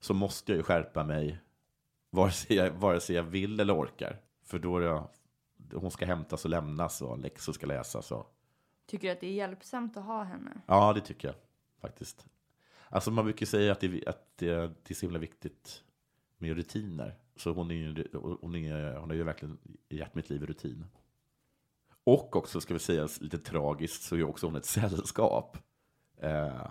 [0.00, 1.38] så måste jag ju skärpa mig
[2.10, 4.20] vare sig jag, vare sig jag vill eller orkar.
[4.52, 5.08] För då är jag,
[5.74, 8.12] hon ska hämtas och lämnas och läxor ska läsas.
[8.12, 8.34] Och...
[8.86, 10.60] Tycker du att det är hjälpsamt att ha henne?
[10.66, 11.34] Ja, det tycker jag
[11.80, 12.26] faktiskt.
[12.88, 15.84] Alltså man brukar säga att det, att det, det är så himla viktigt
[16.38, 17.14] med rutiner.
[17.36, 18.08] Så hon, är,
[18.40, 20.84] hon, är, hon har ju verkligen gett mitt liv i rutin.
[22.04, 25.58] Och också, ska vi säga lite tragiskt, så är också hon ett sällskap.
[26.16, 26.66] Eh.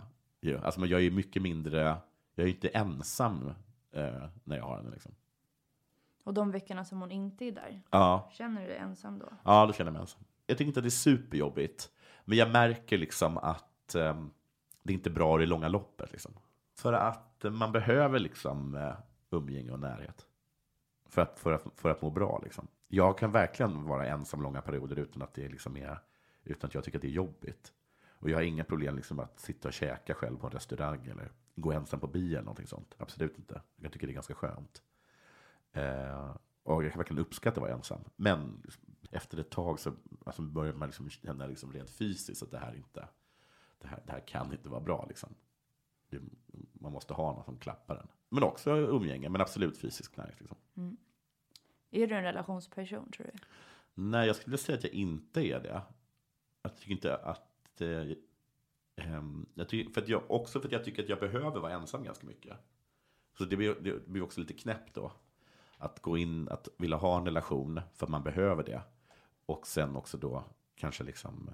[0.61, 1.97] Alltså jag är mycket mindre
[2.35, 3.53] jag är inte ensam
[3.91, 4.89] eh, när jag har henne.
[4.89, 5.11] Liksom.
[6.23, 8.29] Och de veckorna som hon inte är där, ja.
[8.34, 9.29] känner du dig ensam då?
[9.43, 10.23] Ja, då känner jag mig ensam.
[10.47, 11.89] Jag tycker inte att det är superjobbigt,
[12.25, 14.23] men jag märker liksom att eh,
[14.84, 16.12] det är inte bra i det långa loppet.
[16.12, 16.34] Liksom.
[16.75, 18.93] För att eh, man behöver liksom eh,
[19.29, 20.25] umgänge och närhet.
[21.10, 22.41] För att, för, att, för att må bra.
[22.43, 22.67] Liksom.
[22.88, 25.99] Jag kan verkligen vara ensam långa perioder utan att det liksom är
[26.43, 27.73] utan att jag tycker att det är jobbigt.
[28.10, 31.31] Och jag har inga problem liksom att sitta och käka själv på en restaurang eller
[31.55, 32.95] gå ensam på bio eller någonting sånt.
[32.97, 33.62] Absolut inte.
[33.75, 34.81] Jag tycker det är ganska skönt.
[35.73, 38.01] Eh, och jag kan verkligen uppskatta att vara ensam.
[38.15, 38.63] Men
[39.12, 39.93] efter ett tag så
[40.25, 43.07] alltså, börjar man liksom känna liksom rent fysiskt att det här inte
[43.79, 45.05] det här, det här kan inte vara bra.
[45.07, 45.29] Liksom.
[46.10, 46.21] Det,
[46.73, 48.07] man måste ha någon som klappar den.
[48.29, 50.39] Men också umgänge, men absolut fysisk närhet.
[50.39, 50.57] Liksom.
[50.77, 50.97] Mm.
[51.91, 53.39] Är du en relationsperson tror du?
[53.93, 55.81] Nej, jag skulle säga att jag inte är det.
[56.62, 58.03] Jag tycker inte att eh,
[59.05, 61.73] Ehm, jag tycker, för att jag, också för att jag tycker att jag behöver vara
[61.73, 62.57] ensam ganska mycket.
[63.38, 65.12] Så det blir, det blir också lite knäppt då.
[65.81, 68.81] Att gå in, att vilja ha en relation för att man behöver det.
[69.45, 70.43] Och sen också då
[70.75, 71.49] kanske liksom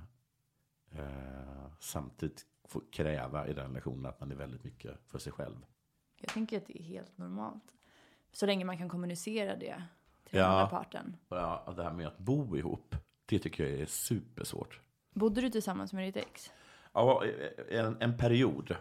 [0.92, 5.66] eh, samtidigt få kräva i den relationen att man är väldigt mycket för sig själv.
[6.18, 7.74] Jag tänker att det är helt normalt.
[8.32, 9.84] Så länge man kan kommunicera det
[10.24, 11.18] till ja, den andra parten.
[11.30, 14.82] Ja, det här med att bo ihop, det tycker jag är supersvårt.
[15.14, 16.54] Bodde du tillsammans med ditt ex?
[16.94, 17.24] Ja,
[17.70, 18.76] en, en period.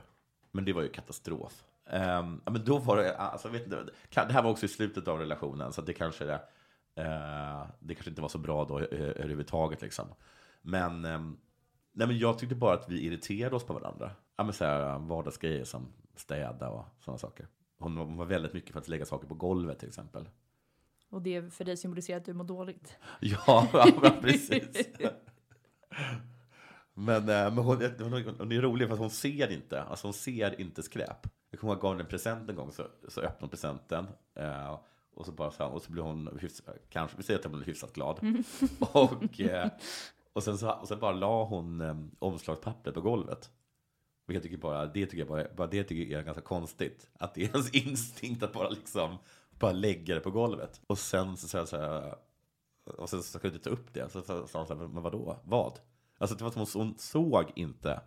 [0.52, 1.64] Men det var ju katastrof.
[1.90, 5.18] Um, men då var det, alltså, vet inte, det här var också i slutet av
[5.18, 9.82] relationen, så det kanske, uh, det kanske inte var så bra då överhuvudtaget.
[9.82, 10.06] Liksom.
[10.62, 11.38] Men, um,
[11.92, 14.10] nej, men jag tyckte bara att vi irriterade oss på varandra.
[14.36, 17.46] Ja, men så här, vardagsgrejer som städa och sådana saker.
[17.78, 20.28] Hon var väldigt mycket för att lägga saker på golvet till exempel.
[21.10, 22.98] Och det för dig symboliserar att du mår dåligt?
[23.20, 24.88] ja, ja precis.
[26.98, 30.14] Men, eh, men hon, hon, hon är rolig för att hon ser inte, alltså hon
[30.14, 31.26] ser inte skräp.
[31.56, 33.48] Jag kommer ihåg att jag gav henne en present en gång, så, så öppnade hon
[33.48, 34.06] presenten.
[34.34, 34.78] Eh,
[35.14, 37.52] och så bara så här, och så blev hon, hyfs, kanske, vi säger att hon
[37.52, 38.20] blev hyfsat glad.
[38.92, 39.70] Och, eh,
[40.32, 43.50] och, sen så, och sen bara la hon eh, omslagspappret på golvet.
[44.28, 47.10] Och jag tycker bara, det tycker jag bara, bara det tycker jag är ganska konstigt.
[47.18, 49.16] Att det är ens instinkt att bara liksom,
[49.50, 50.80] bara lägga det på golvet.
[50.86, 52.14] Och sen så jag så här,
[52.84, 54.08] och sen så kunde jag inte ta upp det.
[54.08, 55.36] Så sa hon så här, men vadå?
[55.44, 55.80] Vad?
[56.18, 58.00] Alltså det var som hon såg inte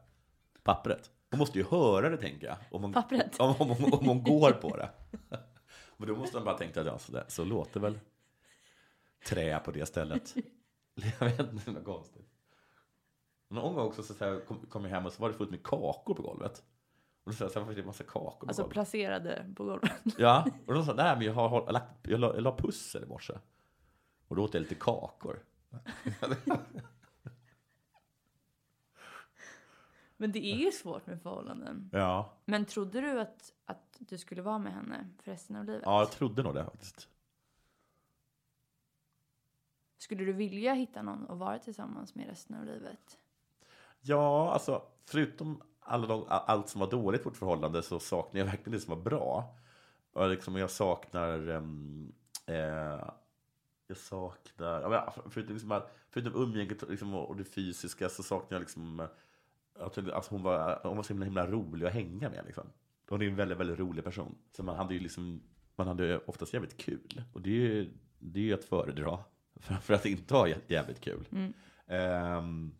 [0.64, 1.12] pappret.
[1.30, 2.58] Hon måste ju höra det, tänker jag.
[2.72, 3.39] Om hon, Pappret?
[3.39, 4.89] Om, om, om, om hon går på det.
[5.98, 8.00] Men då måste hon bara tänka att ja, så, där, så låter väl
[9.26, 10.36] trä på det stället.
[11.20, 12.26] Jag vet inte, det är konstigt.
[13.50, 15.50] Någon gång också så, så här, kom, kom jag hem och så var det fullt
[15.50, 16.63] med kakor på golvet.
[17.24, 18.74] Och jag, så varför är det en massa kakor på Alltså golvet?
[18.74, 19.92] placerade på golvet.
[20.18, 23.04] Ja, och de sa, nej men jag har, har lagt, jag la, jag la pussel
[23.04, 23.34] i morse.
[24.28, 25.39] Och då åt jag lite kakor.
[30.22, 31.90] Men det är ju svårt med förhållanden.
[31.94, 35.82] Ja, Men trodde du att, att du skulle vara med henne för resten av livet?
[35.86, 37.08] ja jag trodde nog det faktiskt.
[39.98, 43.18] Skulle du vilja hitta någon att vara tillsammans med resten av livet?
[44.02, 48.46] Ja, alltså förutom alla de, allt som var dåligt i vårt förhållande så saknar jag
[48.46, 49.56] verkligen det som var bra.
[50.14, 51.50] Och liksom jag saknar...
[51.50, 52.14] ehm,
[52.46, 53.10] eh,
[53.88, 55.14] jag saknar...
[55.30, 59.08] Förutom, liksom, förutom umgänget liksom, och det fysiska så saknar jag liksom...
[59.80, 62.46] att Alltså hon, var, hon var så himla, himla rolig att hänga med.
[62.46, 62.68] Liksom.
[63.10, 64.38] Hon är en väldigt, väldigt rolig person.
[64.52, 65.42] Så man hade ju liksom...
[65.76, 67.24] Man hade oftast jävligt kul.
[67.34, 69.20] Och det är ju, det är ju att föredra.
[69.82, 71.28] För att inte ha jä- jävligt kul.
[71.32, 71.54] Mm.
[71.88, 72.76] Ehm,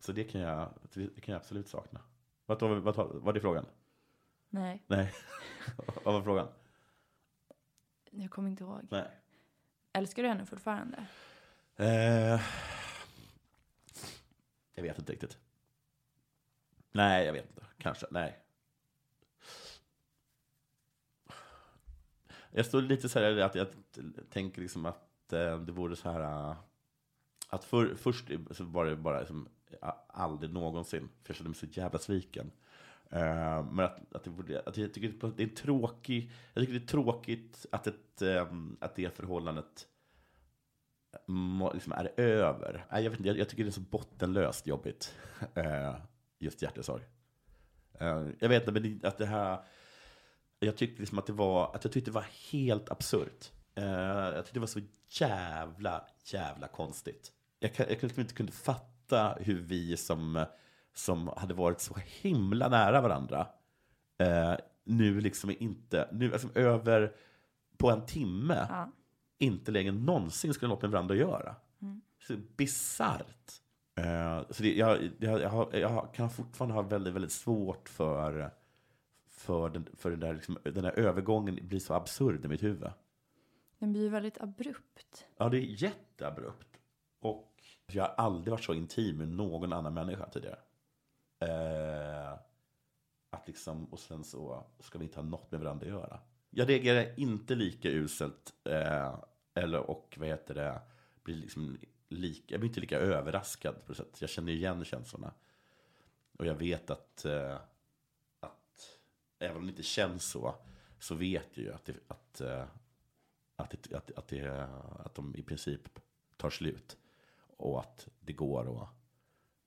[0.00, 2.00] så det kan, jag, det kan jag absolut sakna.
[2.46, 3.66] Vad, vad, vad, var det frågan?
[4.48, 5.12] Nej, Nej.
[6.04, 6.48] vad var frågan?
[8.10, 8.86] jag kommer inte ihåg.
[8.90, 9.08] Nej.
[9.92, 11.06] Älskar du henne fortfarande?
[11.76, 12.40] Eh,
[14.74, 15.38] jag vet inte riktigt.
[16.94, 17.62] Nej, jag vet inte.
[17.78, 18.06] Kanske.
[18.10, 18.38] Nej.
[22.50, 23.66] Jag står lite så här att jag
[24.30, 26.56] tänker liksom att eh, det vore så här eh,
[27.48, 29.48] att för, först så var det bara liksom,
[29.82, 32.50] eh, aldrig någonsin, för jag kände mig så jävla sviken.
[33.10, 36.30] Eh, men att, att, det, borde- att jag tycker det är tråkigt.
[36.54, 38.46] jag tycker det är tråkigt att, ett, eh,
[38.80, 39.86] att det förhållandet
[41.12, 42.86] eh, må- liksom är över.
[42.90, 45.14] Jag, vet inte, jag, jag tycker det är så bottenlöst jobbigt,
[46.44, 47.02] just hjärtesorg.
[48.00, 49.58] Eh, Jag vet inte, att det här...
[50.58, 53.52] Jag tyckte liksom att det var, att jag tyckte det var helt absurt.
[53.74, 57.32] Eh, Jag tyckte det var så jävla, jävla konstigt.
[57.58, 60.44] Jag, kan, jag liksom inte kunde fatta hur vi som,
[60.94, 63.46] som hade varit så himla nära varandra
[64.18, 64.54] eh,
[64.84, 67.12] nu liksom inte, nu alltså över
[67.76, 68.90] på en timme Ja.
[69.38, 71.56] inte längre någonsin skulle ha något med varandra att göra.
[72.26, 73.52] Så bisarrt.
[73.94, 78.50] Eh, så det, jag, jag, jag, har, jag kan fortfarande ha väldigt, väldigt svårt för,
[79.28, 82.90] för, den, för den, där, liksom, den där övergången blir så absurd i mitt huvud.
[83.78, 85.26] Den blir ju väldigt abrupt.
[85.36, 86.80] Ja, det är jätteabrupt.
[87.20, 87.54] Och
[87.92, 90.58] jag har aldrig varit så intim med någon annan människa tidigare.
[91.38, 92.38] Eh,
[93.30, 96.20] att liksom, och sen så ska vi inte ha något med varandra att göra.
[96.50, 99.14] Jag reagerar inte lika uselt, eh,
[99.54, 100.80] eller och vad heter det,
[101.24, 104.20] blir liksom lika, jag blir inte lika överraskad på det sättet.
[104.20, 105.34] Jag känner igen känslorna.
[106.38, 107.58] Och jag vet att, eh,
[108.40, 108.98] att
[109.38, 110.54] även om det inte känns så,
[110.98, 112.66] så vet jag ju att, det, att, eh,
[113.56, 115.98] att, det, att, att, det, att de i princip
[116.36, 116.96] tar slut.
[117.56, 118.88] Och att det går att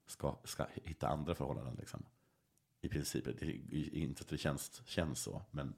[0.05, 1.75] ska, ska hitta andra förhållanden.
[1.75, 2.05] Liksom.
[2.81, 3.45] I princip, det
[3.97, 5.73] inte att det känns, känns så, men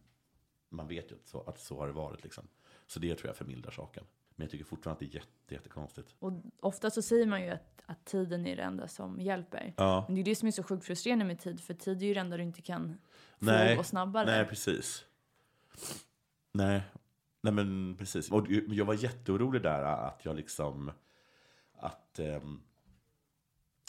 [0.69, 2.23] man vet ju att så, att så har det varit.
[2.23, 2.47] Liksom.
[2.87, 4.03] Så det tror jag förmildrar saken.
[4.39, 6.15] Men jag tycker fortfarande att det är jätte, jättekonstigt.
[6.19, 9.73] Och ofta så säger man ju att, att tiden är det enda som hjälper.
[9.77, 12.05] Ja, Men det är det som är så sjukt frustrerande med tid, för tid är
[12.05, 12.97] ju det enda du inte kan
[13.39, 13.75] få Nej.
[13.75, 14.25] gå snabbare.
[14.25, 15.05] nej precis.
[16.51, 16.81] Nej,
[17.41, 18.31] nej men precis.
[18.31, 20.91] Och jag var jätteorolig där att jag liksom,
[21.73, 22.61] att, ehm,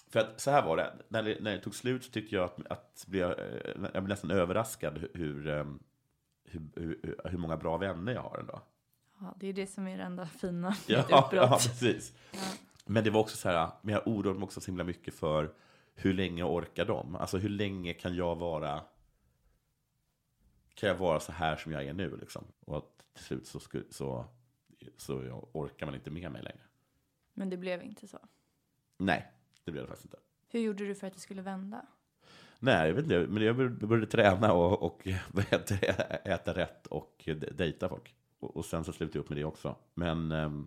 [0.09, 2.45] för att så här var det, när det, när det tog slut så tyckte jag
[2.45, 5.83] att, att blev, jag eh, jag blev nästan överraskad hur, ehm,
[6.45, 8.63] hur, hur, hur många bra vänner jag har ändå.
[9.21, 12.13] Ja, det är det som är det enda fina Ja, ja precis.
[12.87, 15.53] Men det var också så här, men jag oroade mig också så himla mycket för
[15.95, 17.17] hur länge orkar de?
[17.17, 18.83] Alltså hur länge kan jag vara
[20.75, 22.45] kan jag vara så här som jag är nu liksom?
[22.61, 24.25] Och att till slut så, så,
[24.97, 26.63] så jag orkar man inte med mig längre.
[27.35, 28.19] Men det blev inte så.
[28.99, 29.33] Nej,
[29.65, 30.19] det blev det faktiskt inte.
[30.49, 31.87] Hur gjorde du för att det skulle vända?
[32.59, 35.07] Nej, jag vet inte, men jag började, träna och, och
[36.25, 38.15] äta rätt och de- dejta folk.
[38.41, 39.77] Och, och sen så slutade jag upp med det också.
[39.95, 40.67] Men, ehm,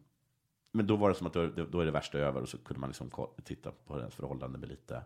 [0.71, 2.79] men då var det som att då, då är det värsta över och så kunde
[2.79, 3.11] man liksom
[3.43, 5.01] titta på ens förhållande med lite,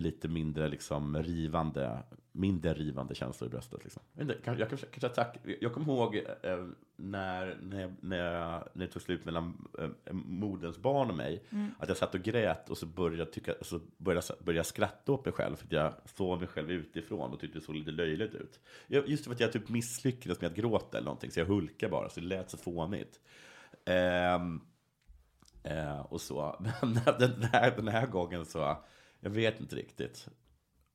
[0.00, 2.02] lite mindre liksom rivande,
[2.32, 3.84] mindre rivande känslor i bröstet.
[3.84, 4.02] Liksom.
[4.44, 8.92] Jag, jag, kanske, tack, jag kommer ihåg eh, när, när, jag- när, jag, när det
[8.92, 11.42] tog slut mellan eh, moderns barn och mig,
[11.78, 14.66] att jag satt och grät och så började jag, tycka, så började, jag- började jag
[14.66, 17.74] skratta åt mig själv, för att jag såg mig själv utifrån och tyckte det såg
[17.74, 18.60] lite löjligt ut.
[18.86, 21.90] Jag, just för att jag typ misslyckades med att gråta eller någonting, så jag hulkade
[21.90, 23.20] bara, så det lät så fånigt.
[23.84, 24.60] Ehm,
[25.66, 26.56] Eh, och så.
[26.82, 28.76] Men den här, den här gången så,
[29.24, 30.28] jag vet inte riktigt.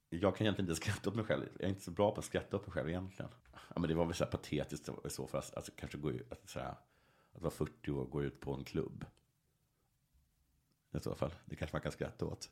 [0.10, 1.50] Jag kan egentligen inte skratta åt mig själv.
[1.54, 3.32] Jag är inte så bra på att skratta åt mig själv egentligen.
[3.52, 5.44] Ja, men det var väl så här patetiskt i så fall.
[5.56, 6.76] Alltså, kanske gå ut, att, så här,
[7.32, 9.06] att vara 40 år och gå ut på en klubb.
[10.92, 11.34] I så fall.
[11.46, 12.50] Det kanske man kan skratta åt.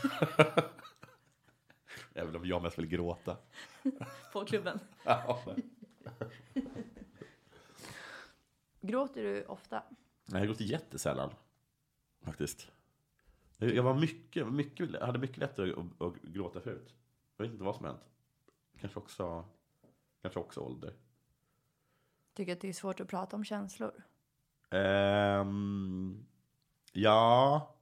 [2.14, 3.36] Även om jag mest vill gråta.
[4.32, 4.80] På klubben.
[5.04, 5.56] Ja.
[8.80, 9.82] Gråter du ofta?
[10.24, 11.30] Nej, jag gråter jättesällan.
[12.24, 12.70] Faktiskt.
[13.58, 16.94] Jag var mycket, mycket, jag hade mycket lättare att, att gråta förut.
[17.36, 18.00] Jag vet inte vad som hänt.
[18.80, 19.44] Kanske också,
[20.22, 20.94] kanske också ålder.
[22.34, 24.04] Tycker att det är svårt att prata om känslor?
[24.70, 26.26] Ehm,
[26.92, 27.74] ja,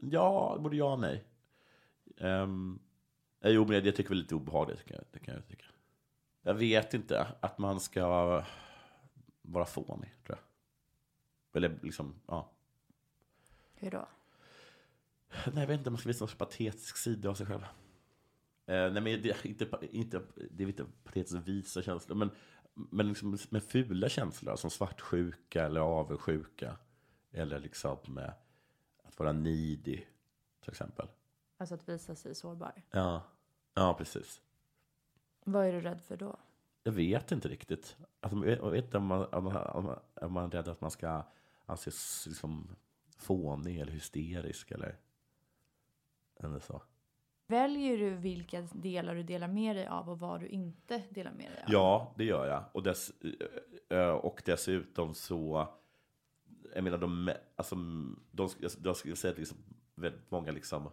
[0.00, 1.24] ja, både ja och nej.
[2.16, 2.78] Um,
[3.40, 4.84] jo, men det tycker jag är lite obehagligt.
[4.84, 5.64] Kan jag, det kan jag tycka.
[6.42, 8.06] Jag vet inte att man ska
[9.42, 10.46] vara fånig, tror jag.
[11.56, 12.50] Eller liksom, ja.
[13.74, 14.06] Hur då?
[15.30, 17.62] Nej, jag vet inte om man ska visa någon patetisk sida av sig själv.
[18.66, 22.30] Eh, nej, men det är inte, inte, det är inte patetiskt att visa känslor, men,
[22.74, 26.76] men liksom med fula känslor, som svartsjuka eller avundsjuka.
[27.32, 28.32] Eller liksom med
[29.04, 29.96] att vara needy,
[30.60, 31.08] till exempel.
[31.56, 32.82] Alltså att visa sig sårbar.
[32.90, 33.22] Ja,
[33.74, 34.40] ja precis.
[35.44, 36.38] Vad är du rädd för då?
[36.82, 37.96] Jag vet inte riktigt.
[38.20, 41.22] Alltså, jag vet inte om man, om man, om man är rädd att man ska
[41.66, 42.76] anses liksom
[43.16, 44.98] fånig eller hysterisk eller,
[46.44, 46.82] eller så.
[47.46, 51.50] Väljer du vilka delar du delar med dig av och vad du inte delar med
[51.50, 51.72] dig av?
[51.72, 52.64] Ja, det gör jag.
[52.72, 53.12] Och, dess,
[53.88, 55.68] eh, och dessutom så,
[56.74, 57.76] jag menar, de, alltså,
[58.30, 58.48] de,
[58.82, 59.58] jag, skulle säga att liksom,
[59.94, 60.90] väldigt många liksom,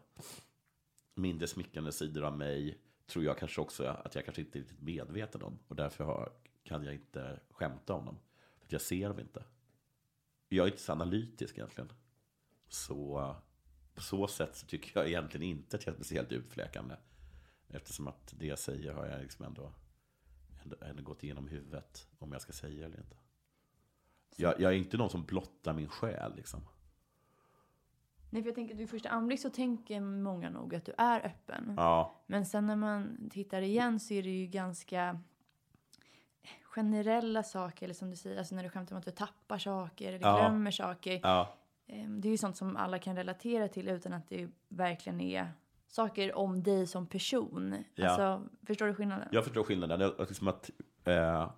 [1.15, 4.81] mindre smickrande sidor av mig tror jag kanske också att jag kanske inte är riktigt
[4.81, 5.59] medveten om.
[5.67, 6.31] Och därför har,
[6.63, 8.17] kan jag inte skämta om dem.
[8.61, 9.43] För jag ser dem inte.
[10.49, 11.91] Jag är inte så analytisk egentligen.
[12.67, 13.35] Så
[13.97, 16.95] på så sätt så tycker jag egentligen inte att jag är speciellt utfläkande.
[17.69, 19.71] Eftersom att det jag säger har jag liksom ändå
[20.63, 23.15] ändå, ändå gått igenom huvudet om jag ska säga eller inte.
[24.35, 26.61] Jag, jag är inte någon som blottar min själ liksom.
[28.29, 31.25] Nej, för jag tänker att vid första anblick så tänker många nog att du är
[31.25, 31.73] öppen.
[31.77, 35.19] Ja, Men sen när man tittar igen så är det ju ganska
[36.63, 40.13] generella saker, eller som du säger, alltså när du skämtar om att du tappar saker
[40.13, 40.37] eller Ja.
[40.37, 41.19] glömmer saker.
[41.23, 41.55] ja,
[41.87, 45.51] Det är ju sånt som alla kan relatera till utan att det verkligen är
[45.87, 47.83] saker om dig som person.
[47.95, 48.09] Ja.
[48.09, 49.27] Alltså, förstår du skillnaden?
[49.31, 49.99] jag förstår skillnaden.
[49.99, 50.69] Jag, liksom att,
[51.03, 51.51] eh,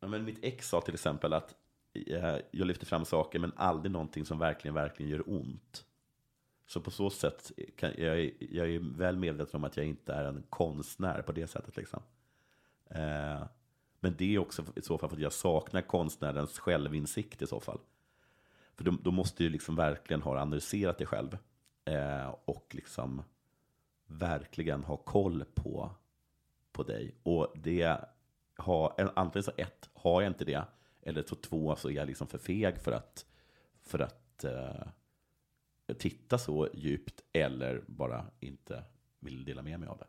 [0.00, 1.54] men mitt ex sa till exempel att
[2.06, 5.84] eh, jag lyfter fram saker men aldrig någonting som verkligen, verkligen gör ont.
[6.66, 10.24] Så på så sätt kan jag, jag är väl medveten om att jag inte är
[10.24, 11.76] en konstnär på det sättet.
[11.76, 12.02] Liksom.
[12.90, 13.42] Eh,
[14.00, 17.60] men det är också i så fall för att jag saknar konstnärens självinsikt i så
[17.60, 17.78] fall.
[18.78, 21.38] För då, då måste du liksom verkligen ha analyserat dig själv.
[21.84, 23.22] Eh, och liksom
[24.06, 25.90] verkligen ha koll på,
[26.72, 27.14] på dig.
[27.22, 28.00] Och det
[28.56, 30.64] har, antingen så ett, har jag inte det.
[31.02, 33.26] Eller så två, så är jag liksom för feg för att,
[33.82, 34.86] för att eh,
[35.98, 37.22] titta så djupt.
[37.32, 38.84] Eller bara inte
[39.18, 40.06] vill dela med mig av det.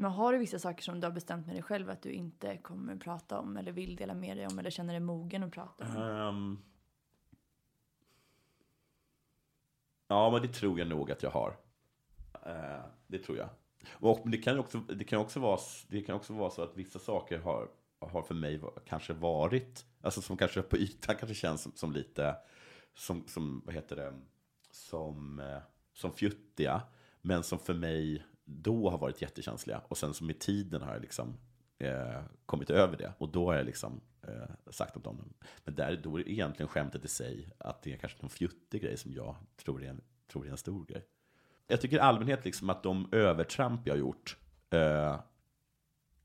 [0.00, 2.56] Men har du vissa saker som du har bestämt med dig själv att du inte
[2.56, 5.84] kommer prata om eller vill dela med dig om eller känner dig mogen att prata
[5.84, 5.96] om?
[5.96, 6.58] Um...
[10.08, 11.56] ja, men det tror jag nog att jag har.
[12.46, 13.48] Uh, det tror jag.
[13.90, 16.98] Och det kan också, det kan också, vara, det kan också vara så att vissa
[16.98, 17.68] saker har,
[18.00, 22.36] har för mig kanske varit, alltså som kanske på ytan kanske känns som, som lite,
[22.94, 24.14] som, som, vad heter det,
[24.70, 25.58] som, eh,
[25.92, 26.82] som fjuttiga,
[27.20, 29.82] men som för mig då har varit jättekänsliga.
[29.88, 31.36] Och sen så med tiden har jag liksom
[31.78, 33.12] eh, kommit över det.
[33.18, 35.34] Och då har jag liksom eh, sagt åt dem.
[35.64, 38.82] Men där, då är det egentligen skämtet i sig att det är kanske någon fjuttig
[38.82, 40.00] grej som jag tror är en,
[40.32, 41.04] tror är en stor grej.
[41.66, 44.36] Jag tycker i allmänhet liksom att de övertramp jag har gjort
[44.70, 45.20] eh,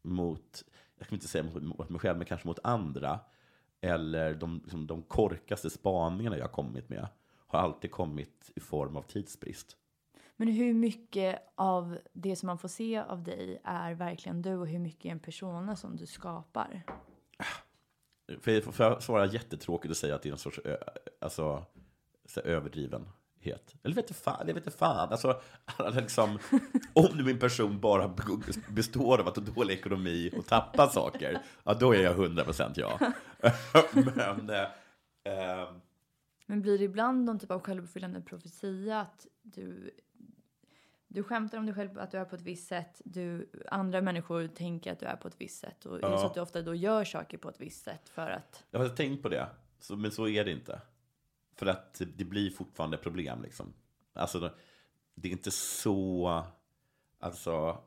[0.02, 0.64] mot,
[0.98, 3.20] jag kan inte säga mot, mot mig själv, men kanske mot andra,
[3.82, 7.08] eller de, liksom, de korkaste spaningarna jag har kommit med,
[7.48, 9.78] har alltid kommit i form av tidsbrist.
[10.44, 14.68] Men hur mycket av det som man får se av dig är verkligen du och
[14.68, 16.84] hur mycket är en persona som du skapar?
[18.42, 20.78] För, för att svara jättetråkigt och säga att det är en sorts ö,
[21.22, 21.66] alltså,
[22.26, 23.10] så här överdriven
[23.84, 25.10] Eller vet du fan, jag vet inte fan.
[25.12, 25.42] Alltså,
[25.94, 26.40] liksom,
[26.94, 28.16] om nu min person bara
[28.70, 33.00] består av att ha dålig ekonomi och tappa saker, ja, då är jag 100% ja.
[33.94, 34.62] Men, eh,
[35.34, 35.70] eh,
[36.46, 39.94] Men blir det ibland någon typ av självuppfyllande profetia att du,
[41.14, 44.48] du skämtar om dig själv att du är på ett visst sätt, du, andra människor
[44.48, 46.18] tänker att du är på ett visst sätt och Ja.
[46.18, 48.90] så att du ofta då gör saker på ett visst sätt för att Jag har
[48.90, 49.50] tänkt på det,
[49.80, 50.82] så, men så är det inte.
[51.56, 53.74] För att det blir fortfarande problem liksom.
[54.14, 54.52] Alltså,
[55.16, 56.44] det- är inte så...
[57.20, 57.84] Alltså,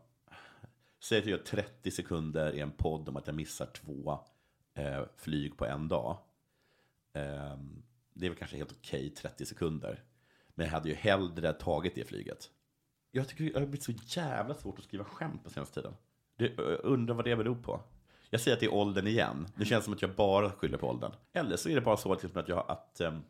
[1.00, 4.18] säg att jag gör 30 sekunder i en podd om att jag missar två
[4.74, 6.18] eh, flyg på en dag.
[7.12, 7.56] Eh,
[8.14, 10.04] det är väl kanske helt okej 30 sekunder.
[10.54, 12.50] Men jag hade ju hellre tagit det flyget.
[13.16, 15.94] Jag tycker det har blivit så jävla svårt att skriva skämt på senaste tiden.
[16.36, 17.80] Det, jag undrar vad det beror på.
[18.30, 19.48] Jag säger att det är åldern igen.
[19.56, 21.12] Det känns som att jag bara skyller på åldern.
[21.32, 23.22] Eller så är det bara så att, liksom att, jag, att, ehm,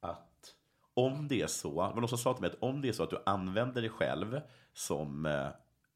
[0.00, 0.54] att
[0.94, 2.92] om det är så, det var någon som sa till mig att om det är
[2.92, 4.40] så att du använder dig själv
[4.72, 5.48] som, eh,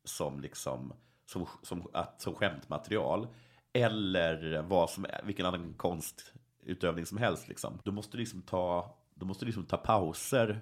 [0.05, 0.93] som, liksom,
[1.27, 3.27] som, som, att, som skämtmaterial
[3.73, 9.27] eller vad som, vilken annan konstutövning som helst, liksom, då måste du liksom ta, då
[9.27, 10.61] måste du liksom ta pauser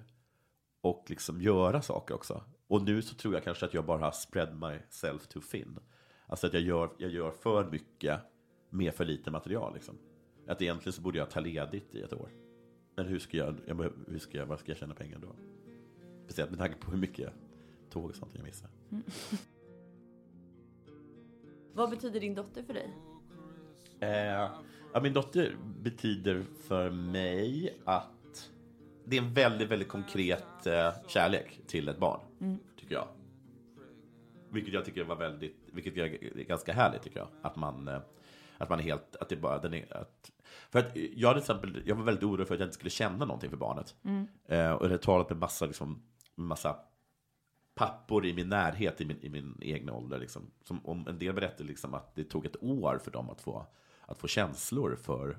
[0.81, 2.43] och liksom göra saker också.
[2.66, 5.78] Och nu så tror jag kanske att jag bara har spread myself too thin.
[6.26, 8.20] Alltså att jag gör, jag gör för mycket
[8.70, 9.74] med för lite material.
[9.74, 9.99] Liksom.
[10.47, 12.31] Att egentligen så borde jag ta ledigt i ett år.
[12.97, 15.28] Men hur ska jag, jag, hur ska jag, var ska jag tjäna pengar då?
[16.24, 17.33] Speciellt med tanke på hur mycket
[17.91, 18.70] tåg och sånt jag missar.
[21.72, 22.91] Vad betyder din dotter för dig?
[24.01, 24.51] Eh,
[24.93, 28.20] ja, min dotter betyder för mig att
[29.11, 32.20] det är en väldigt, väldigt konkret eh, kärlek till ett barn,
[32.76, 33.08] tycker jag.
[34.50, 37.28] Vilket jag tycker var väldigt, vilket är ganska härligt tycker jag.
[37.42, 38.00] Att man, eh,
[38.58, 40.30] att man är helt, att det bara, den är, att,
[40.70, 43.24] för att jag till exempel, jag var väldigt orolig för att jag inte skulle känna
[43.24, 43.94] någonting för barnet.
[44.48, 46.02] Eh, och jag hade talat med massa, liksom,
[46.34, 46.76] massa
[47.74, 50.18] pappor i min närhet, i min, i min egna ålder.
[50.18, 53.40] Liksom, som om en del berättade liksom att det tog ett år för dem att
[53.40, 53.66] få,
[54.06, 55.38] att få känslor för,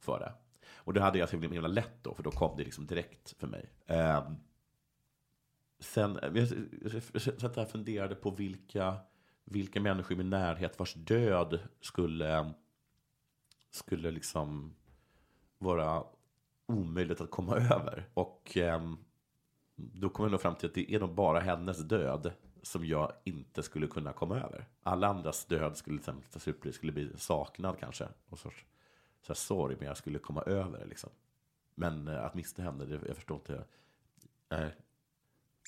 [0.00, 0.32] för det.
[0.74, 3.46] Och det hade jag så himla lätt då, för då kom det liksom direkt för
[3.46, 3.70] mig.
[3.86, 4.32] Ehm, eh,
[5.78, 6.46] sen, jag, jag,
[7.12, 8.96] jag, jag och funderade på vilka,
[9.44, 12.52] vilka människor i min närhet vars död skulle,
[13.70, 14.74] skulle liksom
[15.58, 16.04] vara
[16.66, 18.08] omöjligt att komma över.
[18.14, 18.98] Och ehm,
[19.76, 23.12] då kom jag nog fram till att det är nog bara hennes död som jag
[23.24, 24.68] inte skulle kunna komma över.
[24.82, 28.08] Alla andras död skulle till exempel skulle bli saknad kanske.
[28.28, 28.64] Och sorts
[29.26, 31.10] så här, sorg, men jag skulle komma över det liksom.
[31.74, 33.64] Men eh, att mista henne, det, jag förstår inte.
[34.48, 34.74] Nej.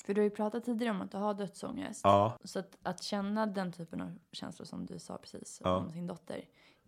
[0.05, 2.01] För du har ju pratat tidigare om att du har dödsångest.
[2.03, 5.77] Ja, Så att, att känna den typen av känslor som du sa precis Ja.
[5.77, 6.45] om sin dotter.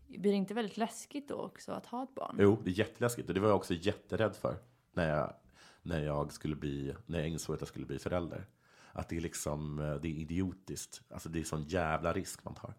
[0.07, 2.35] Blir det inte väldigt läskigt då också att ha ett barn?
[2.39, 3.27] jo, det är jätteläskigt.
[3.29, 4.55] Och det var jag också jätterädd för
[4.93, 5.33] när jag,
[5.81, 8.45] när jag, skulle bli, när jag insåg att jag skulle bli förälder.
[8.91, 11.01] Att det är liksom, eh, det är idiotiskt.
[11.09, 12.73] Alltså det är sån jävla risk man tar.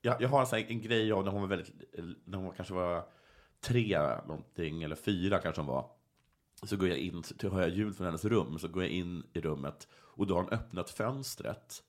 [0.00, 1.72] Jag, jag har en, sån här, en grej av när hon var väldigt,
[2.24, 3.08] när hon kanske var
[3.60, 5.90] tre någonting, eller fyra kanske hon var.
[6.62, 9.22] Så går jag in, så hör jag ljud från hennes rum, så går jag in
[9.32, 11.82] i rummet och då har hon öppnat fönstret.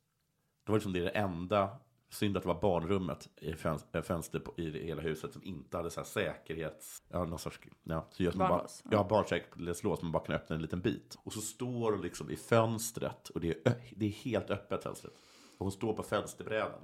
[0.65, 1.78] Det var liksom det enda,
[2.09, 5.89] synd att det var barnrummet i fönster, fönster på, i hela huset som inte hade
[5.89, 9.07] så säkerhets, ja någon sorts, ja, så bara, Barnlås, ja.
[9.09, 11.18] barnsäkerhetslås, man bara kan öppna en liten bit.
[11.24, 15.13] Och så står hon liksom i fönstret och det är, det är helt öppet fönstret.
[15.57, 16.82] Och hon står på fönsterbrädan.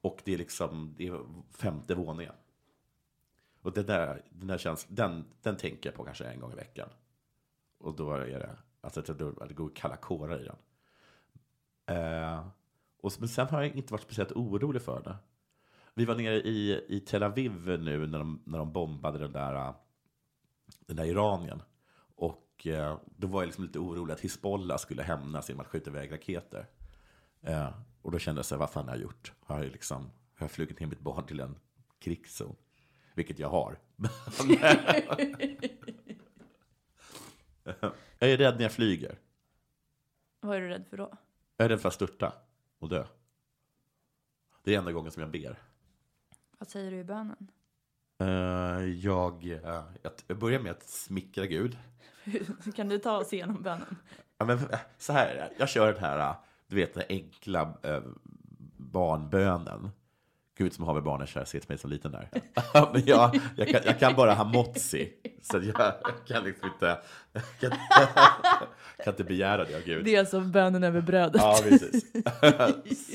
[0.00, 1.20] Och det är liksom, det är
[1.50, 2.34] femte våningen.
[3.62, 6.56] Och det där, den där känslan, den, den tänker jag på kanske en gång i
[6.56, 6.88] veckan.
[7.78, 10.56] Och då är det, alltså det, det, går kalla kårar i den.
[11.96, 12.46] Eh,
[13.00, 15.16] och, men sen har jag inte varit speciellt orolig för det.
[15.94, 19.74] Vi var nere i, i Tel Aviv nu när de, när de bombade den där,
[20.86, 21.62] den där Iranien.
[22.16, 25.90] Och eh, då var jag liksom lite orolig att Hizbollah skulle hämnas genom att skjuta
[25.90, 26.66] iväg raketer.
[27.40, 27.68] Eh,
[28.02, 29.32] och då kände jag så här, vad fan har jag gjort?
[29.40, 30.02] Har jag, liksom,
[30.34, 31.58] har jag flugit in mitt barn till en
[31.98, 32.56] krigszon?
[33.14, 33.78] Vilket jag har.
[38.18, 39.18] jag är rädd när jag flyger.
[40.40, 41.16] Vad är du rädd för då?
[41.56, 42.32] Jag är rädd för att störta
[42.78, 43.06] och dö.
[44.64, 45.58] Det är enda gången som jag ber.
[46.58, 47.50] Vad säger du i bönen?
[48.18, 49.84] Eh, jag, eh,
[50.26, 51.78] jag börjar med att smickra Gud.
[52.74, 53.96] kan du ta oss igenom bönen?
[54.38, 55.52] Ja, men, eh, så här.
[55.58, 56.34] Jag kör den här,
[56.66, 57.78] du vet, den enkla
[58.76, 59.90] barnbönen.
[60.60, 62.28] Gud som har med barnen kärlek mig som liten där.
[62.92, 65.12] men jag, jag, kan, jag kan bara hamotzi.
[65.42, 65.94] Så jag,
[66.26, 66.98] kan liksom inte,
[67.60, 67.70] kan,
[69.04, 70.04] kan inte begära det av Gud.
[70.04, 71.42] Det är alltså bönen över brödet.
[71.42, 72.12] Ja, precis.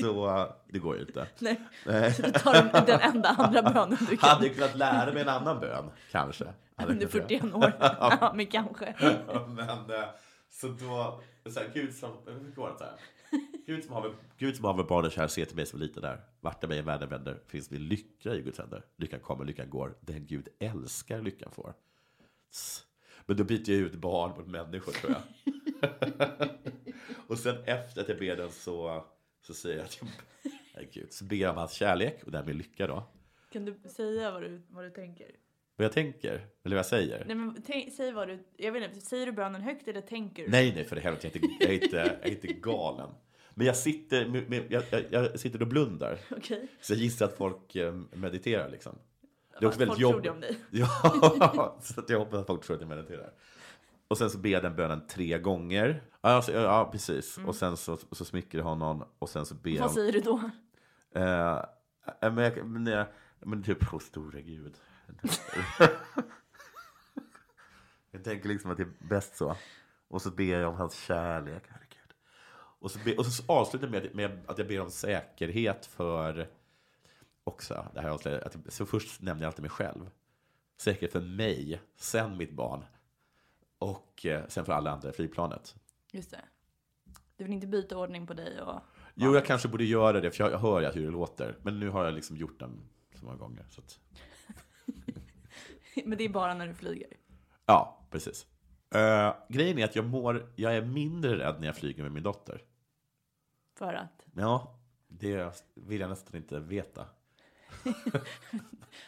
[0.00, 1.26] så det går ju inte.
[1.38, 2.14] Nej, Nej.
[2.16, 4.28] du tar den, den enda andra bönen du kan.
[4.28, 6.44] Hade jag kunnat lära mig en annan bön, kanske.
[6.86, 7.40] Under kunnat göra.
[7.40, 7.72] 41 år.
[7.80, 8.94] Ja, men kanske.
[9.46, 10.08] men, eh,
[10.50, 11.20] Så då,
[11.50, 13.15] så här, Gud som, inte vad det är.
[13.66, 16.20] Gud som haver, Gud som haver barnen kär, se till mig som liten där.
[16.40, 18.84] Vart är mig världen vänder, finns min lycka i Guds händer.
[18.96, 19.96] Lyckan kommer, lyckan går.
[20.00, 21.74] Den Gud älskar, lyckan får.
[23.26, 25.22] Men då byter jag ut barn mot människor, tror jag.
[27.26, 29.04] och sen efter att jag ber den så,
[29.42, 30.10] så säger jag att jag,
[30.74, 33.02] nej, Gud, så ber jag om hans kärlek och därmed lycka då.
[33.52, 35.45] Kan du säga vad du, vad du tänker?
[35.76, 37.24] Vad jag tänker, eller vad jag säger.
[37.26, 40.44] Nej men tänk, säg vad du, jag vet inte, säger du bönen högt eller tänker
[40.44, 40.50] du?
[40.50, 43.10] Nej, nej, för det helvete, jag är inte, jag är inte, jag är inte galen.
[43.54, 46.18] Men jag sitter, med, med, jag, jag, jag sitter och blundar.
[46.30, 46.68] Okej.
[46.80, 48.98] Så jag gissar att folk eh, mediterar liksom.
[49.58, 50.24] Det är också Folk väldigt tror jobbigt.
[50.24, 50.56] det om dig.
[50.70, 53.32] Ja, så jag hoppas att folk tror att jag mediterar.
[54.08, 56.02] Och sen så ber jag den bönen tre gånger.
[56.20, 57.38] Ja, alltså, ja, precis.
[57.46, 59.80] Och sen så, så smickrar jag honom och sen så ber jag...
[59.82, 60.50] Vad säger du då?
[61.14, 61.56] Eh,
[62.22, 63.06] eh, men, jag, men, jag,
[63.40, 64.74] men typ, åh store gud.
[68.10, 69.56] Jag tänker liksom att det är bäst så.
[70.08, 72.14] Och så ber jag om hans kärlek, herregud.
[72.78, 76.48] Och så, be, och så avslutar jag med, med att jag ber om säkerhet för,
[77.44, 80.10] också, det här avslöjar, att, så först nämner jag alltid mig själv.
[80.76, 82.84] Säkerhet för mig, sen mitt barn.
[83.78, 85.74] Och eh, sen för alla andra i flygplanet.
[86.12, 86.40] Just det.
[87.36, 88.80] Du vill inte byta ordning på dig och...
[89.14, 91.58] Jo, jag kanske borde göra det, för jag, jag hör ju hur det låter.
[91.62, 93.64] Men nu har jag liksom gjort den så många gånger.
[93.70, 94.00] Så att,
[96.04, 97.08] Men det är bara när du flyger.
[97.66, 98.46] ja, precis.
[98.94, 102.22] Uh, grejen är att jag mår, jag är mindre rädd när jag flyger med min
[102.22, 102.62] dotter.
[103.78, 104.78] För att Ja,
[105.08, 107.06] det vill jag nästan inte veta.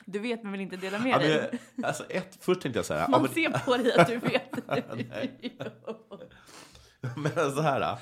[0.05, 1.59] du vet men vill inte dela med Ja, dig.
[1.75, 3.01] men, alltså, ett, först tänkte jag så här.
[3.01, 4.67] ja, Man men, ser på dig att du vet.
[7.17, 7.99] Men så här,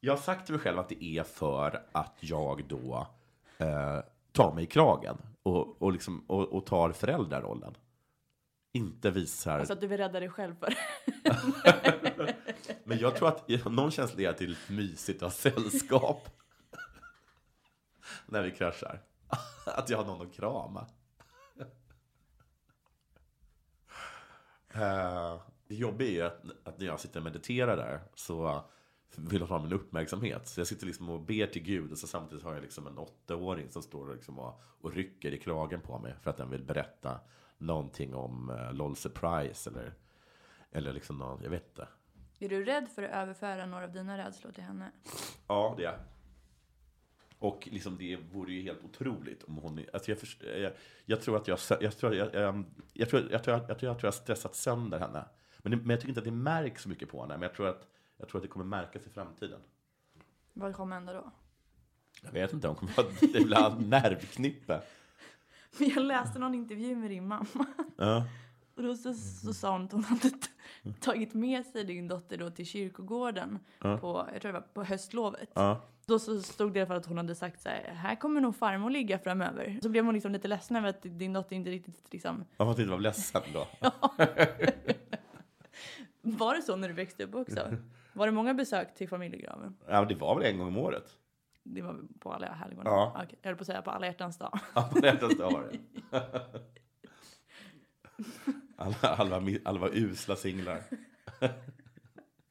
[0.00, 3.06] jag har sagt till mig själv att det är för att jag då
[3.58, 3.98] eh,
[4.32, 7.74] tar mig i kragen och, och, liksom, och, och tar föräldrarollen.
[8.78, 9.58] Inte visar...
[9.58, 10.74] Alltså att du vill rädda dig själv för.
[12.84, 16.28] Men jag tror att någon känsla är att det är lite mysigt att ha sällskap.
[18.26, 19.02] När vi kraschar.
[19.66, 20.86] Att jag har någon att krama.
[24.74, 28.64] Eh, Det jobbiga är att, att när jag sitter och mediterar där så
[29.16, 30.48] vill ha min uppmärksamhet.
[30.48, 32.98] Så jag sitter liksom och ber till Gud och så samtidigt har jag liksom en
[32.98, 36.64] åttaåring som står liksom och, och rycker i kragen på mig för att den vill
[36.64, 37.20] berätta
[37.58, 39.94] någonting om uh, LOL Surprise eller,
[40.70, 41.88] eller liksom någon, jag vet inte.
[42.38, 44.90] Är du rädd för att överföra några av dina rädslor till henne?
[45.46, 46.00] Ja, det är jag.
[47.38, 49.80] Och liksom det vore ju helt otroligt om hon...
[49.92, 50.72] Alltså jag, först, jag,
[51.04, 51.58] jag tror att jag...
[51.80, 54.54] Jag tror jag, jag, jag, tror, jag, tror, jag, tror, jag tror jag har stressat
[54.54, 55.24] sönder henne.
[55.58, 57.34] Men, det, men jag tycker inte att det märks så mycket på henne.
[57.34, 59.60] Men jag tror att, jag tror att det kommer märkas i framtiden.
[60.52, 61.30] Vad kommer hända då?
[62.22, 63.22] Jag vet inte, hon kommer att
[63.78, 64.82] en nervknippe.
[65.78, 67.66] Men jag läste någon intervju med din mamma.
[67.96, 68.26] Ja.
[68.76, 70.30] Och då så, så sa hon att hon hade
[71.00, 75.50] tagit med sig din dotter då till kyrkogården på, jag tror det var på höstlovet.
[75.54, 75.80] Ja.
[76.06, 78.90] Då så stod det för att hon hade sagt så här, här kommer nog farmor
[78.90, 79.78] ligga framöver.
[79.82, 82.80] Så blev hon liksom lite ledsen över att din dotter inte riktigt liksom, Ja, man
[82.80, 83.66] inte var ledsen då.
[86.22, 87.76] var det så när du växte upp också?
[88.12, 89.76] Var det många besök till familjegraven?
[89.88, 91.16] Ja, det var väl en gång om året?
[91.74, 92.90] Det var på alla helgona?
[92.90, 93.12] Ja.
[93.24, 94.58] Okej, jag höll på att säga på alla hjärtans dag.
[94.92, 95.78] På hjärtans dag var det.
[98.76, 100.82] Alla, alla, alla var usla singlar.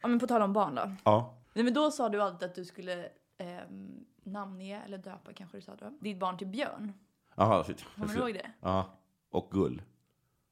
[0.02, 0.92] Ja men på tal om barn då.
[1.04, 1.38] Ja.
[1.54, 3.06] Nej men då sa du alltid att du skulle
[3.38, 3.60] eh,
[4.24, 6.94] namnge, eller döpa kanske du sa då, ditt barn till Björn.
[7.36, 7.86] Jaha, shit.
[7.96, 8.52] Kommer du ihåg det?
[8.62, 8.98] Ja.
[9.30, 9.82] Och gull.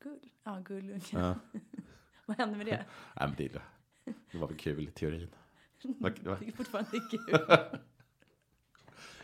[0.03, 0.29] Gull?
[0.43, 1.01] Ja, gullungen.
[1.11, 1.35] Ja.
[2.25, 2.85] Vad hände med det?
[3.15, 3.61] Nej, men det,
[4.31, 5.29] det var väl kul i teorin.
[6.57, 7.79] Fortfarande det är kul.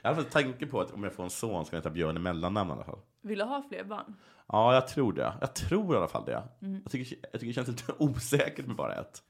[0.01, 2.17] Jag har haft tanke på att om jag får en son ska jag heta Björn
[2.17, 2.99] i mellannamn i alla fall.
[3.21, 4.15] Vill du ha fler barn?
[4.47, 5.33] Ja, jag tror det.
[5.41, 6.43] Jag tror i alla fall det.
[6.61, 6.81] Mm.
[6.83, 9.23] Jag, tycker, jag tycker det känns lite osäkert med bara ett.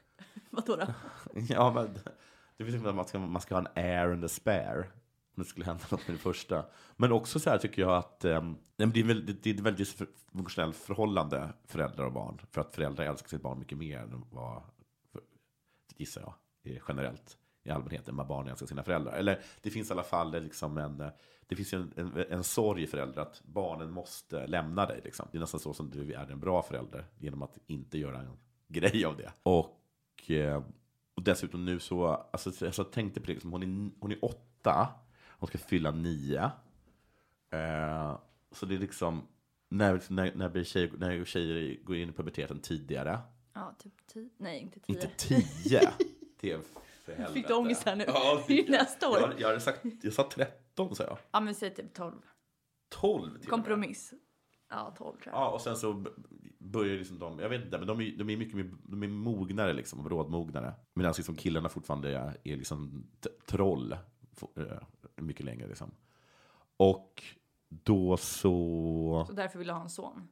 [0.50, 0.86] Vadå då?
[1.48, 1.98] Ja, men
[2.56, 4.86] det finns att man ska, man ska ha en air and a spare.
[5.36, 6.64] Om det skulle hända något med det första.
[6.96, 8.42] Men också så här tycker jag att eh,
[8.76, 12.40] men det är väldigt, det är ett väldigt dysfunktionellt förhållande föräldrar och barn.
[12.50, 14.62] För att föräldrar älskar sitt barn mycket mer än vad,
[15.12, 15.22] för,
[15.96, 16.34] gissar jag,
[16.74, 19.12] är generellt i allmänhet än vad barn älskar sina föräldrar.
[19.12, 21.08] Eller det finns i alla fall liksom en, eh,
[21.46, 25.00] det finns en, en, en sorg i föräldrar att barnen måste lämna dig.
[25.04, 25.28] Liksom.
[25.32, 28.36] Det är nästan så som du är en bra förälder genom att inte göra en
[28.68, 29.32] grej av det.
[29.42, 30.62] Och, eh,
[31.14, 34.24] och dessutom nu så, alltså, jag så tänkte på det, liksom, hon, är, hon är
[34.24, 34.88] åtta,
[35.28, 36.50] hon ska fylla nio.
[37.50, 38.18] Eh,
[38.52, 39.22] så det är liksom,
[39.68, 43.18] när, när, när, blir tjej, när tjejer går in i puberteten tidigare,
[43.58, 44.28] Ja, typ tio.
[44.36, 44.94] Nej, inte tio.
[44.94, 45.92] inte tio.
[46.40, 46.60] Det är
[47.14, 47.34] för helvete.
[47.34, 48.04] Fick du ångest här nu?
[48.06, 49.18] Ja, Det är ju nästa år.
[49.20, 51.18] Jag, jag, hade sagt, jag sa 13 sa jag.
[51.30, 52.20] Ja, men säg typ tolv.
[52.88, 53.48] 12 till och med.
[53.48, 54.12] Kompromiss.
[54.70, 55.34] Ja, 12 tror jag.
[55.34, 56.04] Ja, och sen så
[56.58, 59.08] börjar liksom de, jag vet inte, men de är, de är mycket mer- de är
[59.08, 60.74] mognare liksom, brådmognare.
[60.94, 63.06] Medan liksom killarna fortfarande är, är liksom
[63.46, 63.92] troll
[64.56, 64.62] eh,
[65.16, 65.90] mycket längre liksom.
[66.76, 67.22] Och
[67.68, 69.24] då så...
[69.28, 70.28] Så därför vill jag ha en son.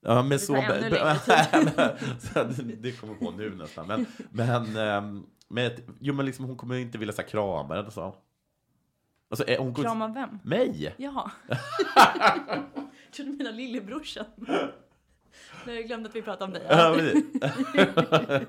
[0.00, 0.54] Ja, men så...
[2.18, 3.86] Så det kommer på nu nästan.
[3.86, 8.14] Men, men, men, jo, men liksom, hon kommer inte vilja så här, krama eller så.
[9.28, 10.38] Alltså, eh, hon Krama vem?
[10.44, 10.94] Mig?
[10.96, 11.30] Jaha.
[13.16, 14.24] Trodde mina lillebrorsan.
[15.66, 16.66] Nej, jag glömde att vi pratade om dig.
[16.68, 16.96] Ja,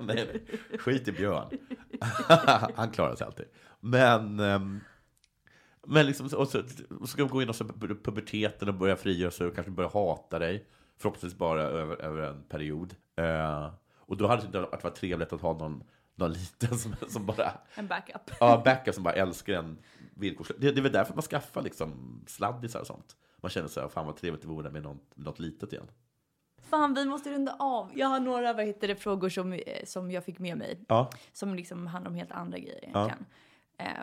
[0.00, 0.44] nej.
[0.78, 1.58] Skit i Björn.
[2.74, 3.46] Han klarar sig alltid.
[3.80, 4.80] Men, ehm,
[5.86, 6.62] men liksom, och så,
[7.00, 9.70] och ska de gå in och så pu- puberteten och börja frigöra sig och kanske
[9.70, 10.66] börja hata dig.
[10.98, 12.94] Förhoppningsvis bara över, över en period.
[13.16, 15.84] Eh, och då hade det inte varit trevligt att ha någon,
[16.14, 18.30] någon liten som, som bara En backup.
[18.40, 19.78] Ja, backup som bara älskar en
[20.14, 20.60] villkorslöst.
[20.60, 23.16] Det, det är väl därför man skaffar liksom sladdisar och sånt.
[23.36, 25.90] Man känner så här, fan vad trevligt det vore med något, något litet igen.
[26.62, 27.90] Fan, vi måste runda av.
[27.94, 30.84] Jag har några vad heter det, frågor som, eh, som jag fick med mig.
[30.88, 31.10] Ja.
[31.32, 33.04] Som liksom handlar om helt andra grejer Ja.
[33.04, 33.26] egentligen.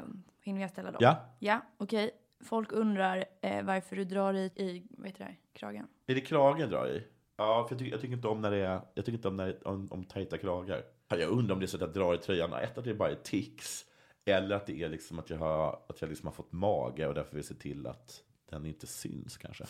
[0.04, 1.00] Um, hinner jag ställa dem?
[1.02, 1.18] Ja.
[1.40, 2.12] Ja, okej.
[2.44, 5.88] Folk undrar eh, varför du drar i, i vad heter det, här, kragen.
[6.08, 7.04] Är det kragen drar i?
[7.38, 9.38] Ja, för jag tycker, jag tycker inte om när det är, jag tycker inte om,
[9.38, 10.84] när, om, om tajta kragar.
[11.20, 13.12] Jag undrar om det är så att jag drar i tröjan, ett att det bara
[13.12, 13.86] är tics.
[14.26, 17.14] Eller att det är liksom att jag har, att jag liksom har fått mage och
[17.14, 19.66] därför vill se till att den inte syns kanske.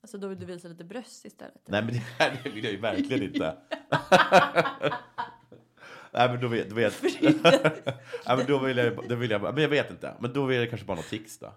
[0.00, 1.62] Alltså då vill du visa lite bröst istället.
[1.68, 3.56] Nej men det här det vill jag ju verkligen inte.
[6.12, 7.02] Nej men då vet, då vet.
[7.22, 7.34] Nej,
[8.36, 10.14] men då vill jag, då vill jag, men jag vet inte.
[10.20, 11.52] Men då är det kanske bara något tics då.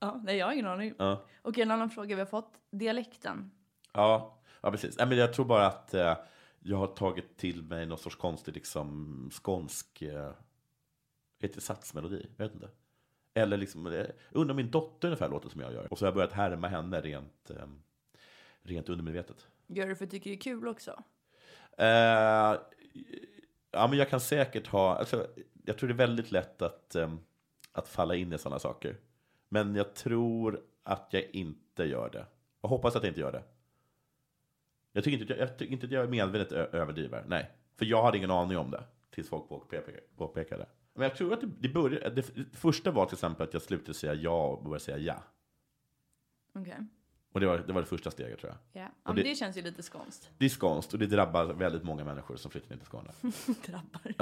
[0.00, 0.94] Ja, nej, jag har ingen aning.
[0.98, 1.24] Ja.
[1.42, 2.52] Okej, en annan fråga vi har fått.
[2.72, 3.50] Dialekten.
[3.92, 4.98] Ja, ja precis.
[4.98, 6.16] Nej, men jag tror bara att eh,
[6.66, 10.32] jag har tagit till mig någon sorts konstig liksom, skånsk eh,
[11.40, 12.26] heter det satsmelodi.
[12.36, 12.68] Jag vet inte.
[13.34, 15.92] Eller liksom, eh, undrar min dotter ungefär låter som jag gör.
[15.92, 17.66] Och så har jag börjat härma henne rent, eh,
[18.62, 19.46] rent undermedvetet.
[19.66, 21.02] Gör du för att du tycker det är kul också?
[21.78, 22.60] Eh,
[23.70, 25.26] ja, men jag kan säkert ha, alltså,
[25.64, 27.14] jag tror det är väldigt lätt att, eh,
[27.72, 28.96] att falla in i sådana saker.
[29.48, 32.26] Men jag tror att jag inte gör det.
[32.60, 33.42] Jag hoppas att jag inte gör det.
[34.96, 37.24] Jag tycker inte, jag tycker inte att jag medvetet överdriver.
[37.28, 37.50] Nej.
[37.76, 38.84] För jag hade ingen aning om det.
[39.10, 39.48] Tills folk
[40.16, 40.66] påpekade.
[40.94, 43.62] Men jag tror att det, det började, det, det första var till exempel att jag
[43.62, 45.22] slutade säga ja och började säga ja.
[46.54, 46.86] Okej.
[47.32, 48.82] Och det var, det var det första steget tror jag.
[48.82, 48.88] Ja.
[48.88, 50.30] ja, men det- det känns ju lite skånskt.
[50.38, 53.10] Det är skånskt och det drabbar väldigt många människor som flyttar in till Skåne.
[53.66, 54.14] Drabbar.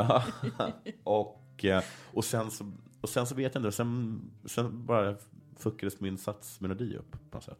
[1.04, 5.16] Och, eh, och, sen så, och sen så vet jag inte, sen, sen bara
[5.56, 7.58] fuckades min satsmelodi upp på något sätt.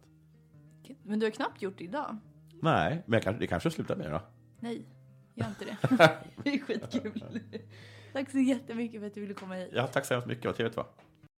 [1.03, 2.17] Men du har knappt gjort det idag.
[2.63, 4.21] Nej, men jag kanske, det kanske slutar med då.
[4.59, 4.85] Nej,
[5.33, 5.77] gör inte det.
[6.43, 7.23] det är skitkul.
[8.13, 9.69] Tack så jättemycket för att du ville komma hit.
[9.73, 10.89] Ja, tack så hemskt mycket, vad trevligt det var.